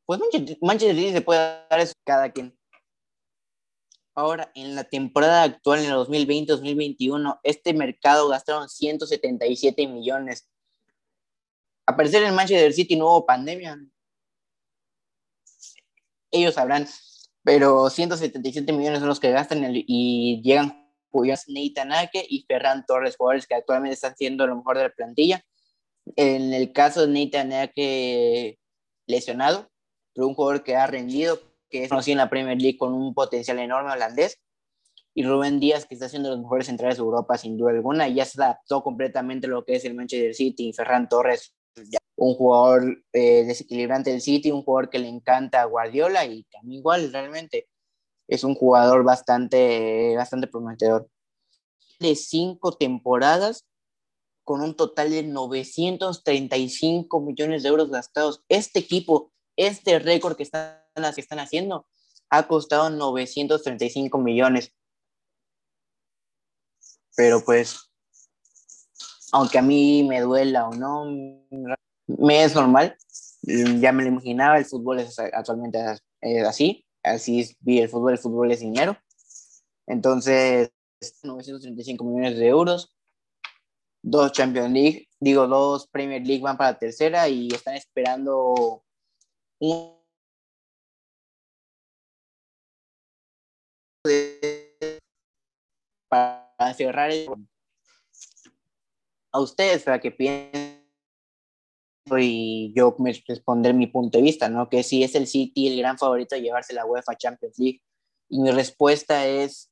pues 0.07 0.21
Manchester 0.63 0.97
City 0.97 1.13
se 1.13 1.21
puede 1.21 1.41
dar 1.69 1.81
eso 1.81 1.95
cada 2.05 2.31
quien. 2.31 2.57
Ahora, 4.15 4.51
en 4.55 4.75
la 4.75 4.85
temporada 4.85 5.43
actual, 5.43 5.81
en 5.81 5.91
el 5.91 5.97
2020-2021, 5.97 7.41
este 7.43 7.75
mercado 7.75 8.29
gastaron 8.29 8.69
177 8.69 9.87
millones. 9.89 10.49
A 11.87 11.97
parecer 11.97 12.23
en 12.23 12.35
Manchester 12.35 12.73
City 12.73 12.97
no 12.97 13.07
hubo 13.07 13.27
pandemia. 13.27 13.79
Ellos 16.31 16.55
sabrán, 16.55 16.87
pero 17.47 17.89
177 17.89 18.73
millones 18.73 18.99
son 18.99 19.09
los 19.09 19.21
que 19.21 19.31
gastan 19.31 19.71
y 19.73 20.43
llegan 20.43 20.91
Nathan 21.13 21.93
Ake 21.93 22.27
y 22.29 22.45
Ferran 22.45 22.85
Torres, 22.85 23.17
jugadores 23.17 23.47
que 23.47 23.55
actualmente 23.55 23.95
están 23.95 24.17
siendo 24.17 24.49
lo 24.49 24.57
mejor 24.57 24.77
de 24.77 24.83
la 24.83 24.91
plantilla. 24.91 25.45
En 26.17 26.53
el 26.53 26.73
caso 26.73 27.07
de 27.07 27.25
Nathan 27.25 27.71
lesionado, 29.07 29.71
pero 30.13 30.27
un 30.27 30.35
jugador 30.35 30.65
que 30.65 30.75
ha 30.75 30.89
rendido, 30.89 31.39
que 31.71 31.85
es 31.85 31.89
conocido 31.89 32.15
en 32.15 32.19
la 32.19 32.31
Premier 32.31 32.61
League 32.61 32.79
con 32.79 32.93
un 32.93 33.15
potencial 33.15 33.61
enorme 33.61 33.93
holandés, 33.93 34.41
y 35.15 35.23
Rubén 35.23 35.61
Díaz, 35.61 35.87
que 35.87 35.95
está 35.95 36.07
haciendo 36.07 36.31
los 36.31 36.41
mejores 36.41 36.67
centrales 36.67 36.97
de 36.99 37.05
Europa 37.05 37.39
sin 37.39 37.57
duda 37.57 37.71
alguna, 37.71 38.09
y 38.09 38.15
ya 38.15 38.25
se 38.25 38.43
adaptó 38.43 38.83
completamente 38.83 39.47
a 39.47 39.51
lo 39.51 39.65
que 39.65 39.77
es 39.77 39.85
el 39.85 39.95
Manchester 39.95 40.35
City, 40.35 40.71
y 40.71 40.73
Ferran 40.73 41.09
Torres, 41.09 41.56
un 42.17 42.35
jugador 42.35 43.05
eh, 43.13 43.45
desequilibrante 43.45 44.11
del 44.11 44.21
City, 44.21 44.51
un 44.51 44.63
jugador 44.63 44.91
que 44.91 44.99
le 44.99 45.09
encanta 45.09 45.63
a 45.63 45.67
Guardiola 45.67 46.25
y 46.25 46.45
también 46.45 46.81
igual 46.81 47.13
realmente 47.13 47.69
es 48.29 48.43
un 48.43 48.55
jugador 48.55 49.05
bastante, 49.05 50.15
bastante 50.17 50.47
prometedor. 50.47 51.09
De 52.01 52.15
cinco 52.17 52.73
temporadas 52.73 53.67
con 54.45 54.61
un 54.61 54.77
total 54.77 55.11
de 55.11 55.23
935 55.23 57.21
millones 57.21 57.63
de 57.63 57.69
euros 57.69 57.91
gastados. 57.91 58.45
Este 58.49 58.79
equipo 58.79 59.33
este 59.57 59.99
récord 59.99 60.37
que 60.37 60.43
están, 60.43 60.79
que 61.15 61.21
están 61.21 61.39
haciendo 61.39 61.87
ha 62.31 62.47
costado 62.47 62.91
935 62.91 64.19
millones. 64.19 64.73
Pero 67.17 67.43
pues, 67.45 67.91
aunque 69.33 69.59
a 69.59 69.63
mí 69.63 70.05
me 70.05 70.21
duela 70.21 70.69
o 70.69 70.75
no, 70.75 71.07
me 72.07 72.45
es 72.45 72.55
normal. 72.55 72.97
Ya 73.43 73.93
me 73.93 74.03
lo 74.03 74.09
imaginaba, 74.09 74.59
el 74.59 74.65
fútbol 74.65 75.01
es 75.01 75.19
actualmente 75.19 75.79
así. 76.47 76.85
Así 77.03 77.41
es, 77.41 77.57
el 77.65 77.89
fútbol, 77.89 78.13
el 78.13 78.19
fútbol 78.19 78.51
es 78.51 78.61
dinero. 78.61 78.97
Entonces, 79.87 80.71
935 81.23 82.05
millones 82.05 82.39
de 82.39 82.49
euros. 82.49 82.93
Dos 84.03 84.33
Champions 84.33 84.71
League, 84.71 85.09
digo, 85.19 85.47
dos 85.49 85.89
Premier 85.89 86.25
League 86.25 86.43
van 86.43 86.57
para 86.57 86.73
la 86.73 86.79
tercera 86.79 87.29
y 87.29 87.49
están 87.49 87.75
esperando 87.75 88.85
para 96.09 96.75
cerrar 96.75 97.11
a 99.33 99.41
ustedes 99.41 99.83
para 99.83 99.99
que 100.01 100.13
piensen 100.13 100.66
y 102.19 102.73
yo 102.75 102.95
me 102.99 103.13
responder 103.27 103.75
mi 103.75 103.89
punto 103.89 104.19
de 104.19 104.25
vista, 104.25 104.49
¿no? 104.49 104.69
Que 104.69 104.83
si 104.83 105.03
es 105.03 105.15
el 105.15 105.27
City 105.27 105.67
el 105.67 105.79
gran 105.79 105.99
favorito 105.99 106.35
de 106.35 106.43
llevarse 106.43 106.73
la 106.73 106.87
UEFA 106.87 107.17
Champions 107.17 107.59
League. 107.59 107.83
Y 108.29 108.41
mi 108.41 108.51
respuesta 108.51 109.27
es, 109.27 109.71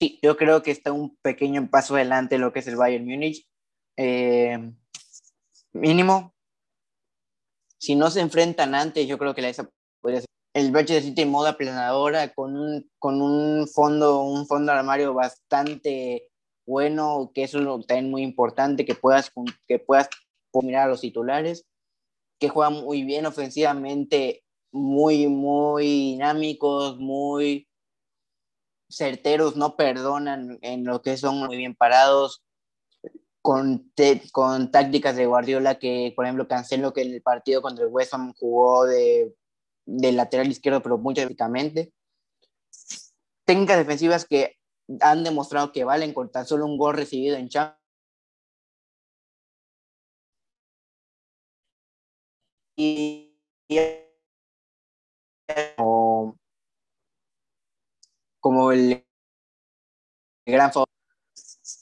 sí, 0.00 0.18
yo 0.22 0.36
creo 0.36 0.62
que 0.62 0.70
está 0.70 0.92
un 0.92 1.16
pequeño 1.16 1.68
paso 1.70 1.94
adelante 1.94 2.38
lo 2.38 2.52
que 2.52 2.60
es 2.60 2.66
el 2.68 2.76
Bayern 2.76 3.06
Múnich. 3.06 3.46
Eh, 3.96 4.72
mínimo, 5.72 6.34
si 7.78 7.94
no 7.94 8.10
se 8.10 8.20
enfrentan 8.20 8.74
antes, 8.74 9.06
yo 9.06 9.18
creo 9.18 9.34
que 9.34 9.42
la 9.42 9.50
esa 9.50 9.68
podría 10.00 10.20
ser 10.20 10.28
el 10.54 10.72
Manchester 10.72 11.02
City 11.02 11.22
en 11.22 11.30
moda 11.30 11.56
planadora 11.56 12.32
con 12.32 12.56
un, 12.56 12.90
con 12.98 13.20
un 13.20 13.68
fondo, 13.68 14.22
un 14.22 14.46
fondo 14.46 14.72
armario 14.72 15.12
bastante 15.14 16.30
bueno, 16.66 17.30
que 17.34 17.44
eso 17.44 17.58
es 17.58 17.86
también 17.86 18.10
muy 18.10 18.22
importante, 18.22 18.84
que 18.84 18.94
puedas, 18.94 19.32
que 19.66 19.78
puedas 19.78 20.08
mirar 20.62 20.84
a 20.84 20.90
los 20.90 21.00
titulares, 21.00 21.66
que 22.38 22.48
juegan 22.48 22.84
muy 22.84 23.02
bien 23.04 23.26
ofensivamente, 23.26 24.44
muy, 24.72 25.26
muy 25.28 25.84
dinámicos, 25.84 26.98
muy 26.98 27.68
certeros, 28.90 29.56
no 29.56 29.76
perdonan 29.76 30.58
en 30.62 30.84
lo 30.84 31.02
que 31.02 31.16
son 31.16 31.38
muy 31.38 31.56
bien 31.56 31.74
parados, 31.74 32.42
con, 33.42 33.90
con 34.32 34.70
tácticas 34.70 35.16
de 35.16 35.26
Guardiola 35.26 35.78
que, 35.78 36.12
por 36.14 36.26
ejemplo, 36.26 36.48
Cancelo 36.48 36.92
que 36.92 37.02
en 37.02 37.14
el 37.14 37.22
partido 37.22 37.62
contra 37.62 37.84
el 37.84 37.90
West 37.90 38.12
jugó 38.36 38.84
de, 38.84 39.34
de 39.86 40.12
lateral 40.12 40.50
izquierdo, 40.50 40.82
pero 40.82 40.98
muy 40.98 41.14
típicamente. 41.14 41.92
Técnicas 43.46 43.78
defensivas 43.78 44.26
que 44.26 44.56
han 45.00 45.24
demostrado 45.24 45.72
que 45.72 45.84
valen 45.84 46.12
con 46.12 46.30
tan 46.30 46.46
solo 46.46 46.66
un 46.66 46.76
gol 46.76 46.96
recibido 46.96 47.36
en 47.36 47.48
Champions. 47.48 47.77
Y, 52.80 53.34
como, 58.40 58.70
el 58.70 59.04
gran 60.46 60.70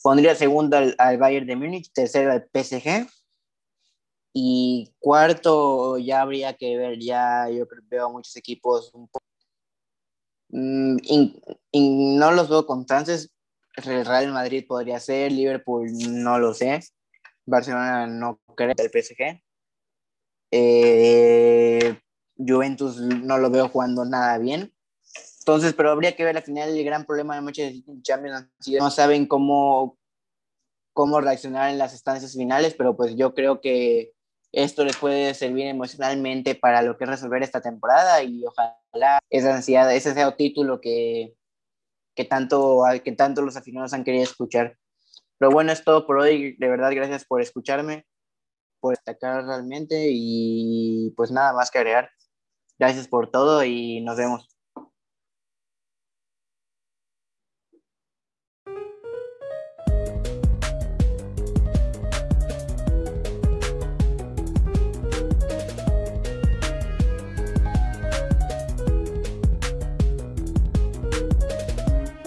Pondría 0.03 0.35
segundo 0.35 0.79
al, 0.79 1.19
Bayern 1.19 1.47
de 1.47 1.55
Múnich, 1.55 1.93
tercero 1.93 2.33
al 2.33 2.49
PSG. 2.51 3.07
Y 4.33 4.95
cuarto 4.99 5.99
ya 5.99 6.23
habría 6.23 6.55
que 6.57 6.79
ver, 6.79 6.99
ya 6.99 7.51
yo 7.51 7.67
veo 7.91 8.11
muchos 8.11 8.35
equipos 8.37 8.91
un 8.95 9.07
poco... 9.09 9.25
Mm, 10.49 10.97
no 12.19 12.33
los 12.33 12.49
veo 12.49 12.65
constantes. 12.65 13.31
El 13.77 14.07
Real 14.07 14.33
Madrid 14.33 14.65
podría 14.67 14.99
ser, 14.99 15.31
Liverpool 15.31 15.89
no 16.09 16.39
lo 16.39 16.55
sé, 16.55 16.81
Barcelona 17.45 18.07
no 18.07 18.41
creo, 18.55 18.73
el 18.79 18.91
PSG. 18.91 19.46
Eh, 20.51 21.99
Juventus 22.37 22.99
no 23.01 23.39
lo 23.39 23.51
veo 23.51 23.69
jugando 23.69 24.05
nada 24.05 24.39
bien. 24.39 24.73
Entonces, 25.41 25.75
pero 25.75 25.91
habría 25.91 26.17
que 26.17 26.25
ver 26.25 26.37
al 26.37 26.43
final 26.43 26.71
el 26.71 26.85
gran 26.85 27.05
problema 27.05 27.37
de 27.37 27.41
muchos 27.41 27.73
Champions 28.03 28.49
no 28.67 28.91
saben 28.91 29.27
cómo, 29.27 29.97
cómo 30.93 31.21
reaccionar 31.21 31.71
en 31.71 31.79
las 31.79 31.95
estancias 31.95 32.33
finales, 32.33 32.75
pero 32.75 32.97
pues 32.97 33.15
yo 33.17 33.33
creo 33.33 33.61
que 33.61 34.13
esto 34.53 34.85
les 34.85 34.97
puede 34.97 35.35
servir 35.35 35.67
emocionalmente 35.67 36.55
para 36.55 36.83
lo 36.83 36.97
que 36.97 37.05
es 37.05 37.11
resolver 37.11 37.43
esta 37.43 37.61
temporada 37.61 38.23
y 38.23 38.45
ojalá 38.45 39.21
esa 39.31 39.55
ansiedad, 39.55 39.95
ese 39.95 40.15
sea 40.15 40.27
el 40.27 40.37
título 40.37 40.81
que, 40.81 41.37
que, 42.15 42.25
tanto, 42.25 42.83
que 43.05 43.13
tanto 43.13 43.43
los 43.43 43.57
aficionados 43.57 43.93
han 43.93 44.03
querido 44.03 44.25
escuchar. 44.25 44.77
Pero 45.39 45.51
bueno, 45.51 45.73
es 45.73 45.85
todo 45.85 46.07
por 46.07 46.19
hoy. 46.19 46.57
De 46.57 46.69
verdad, 46.69 46.91
gracias 46.95 47.25
por 47.25 47.43
escucharme 47.43 48.07
por 48.87 48.91
destacar 48.91 49.45
realmente 49.45 50.09
y 50.11 51.13
pues 51.17 51.31
nada 51.33 51.53
más 51.53 51.71
que 51.71 51.79
agregar. 51.79 52.11
Gracias 52.79 53.09
por 53.09 53.31
todo 53.31 53.65
y 53.65 54.01
nos 54.03 54.17
vemos. 54.17 54.56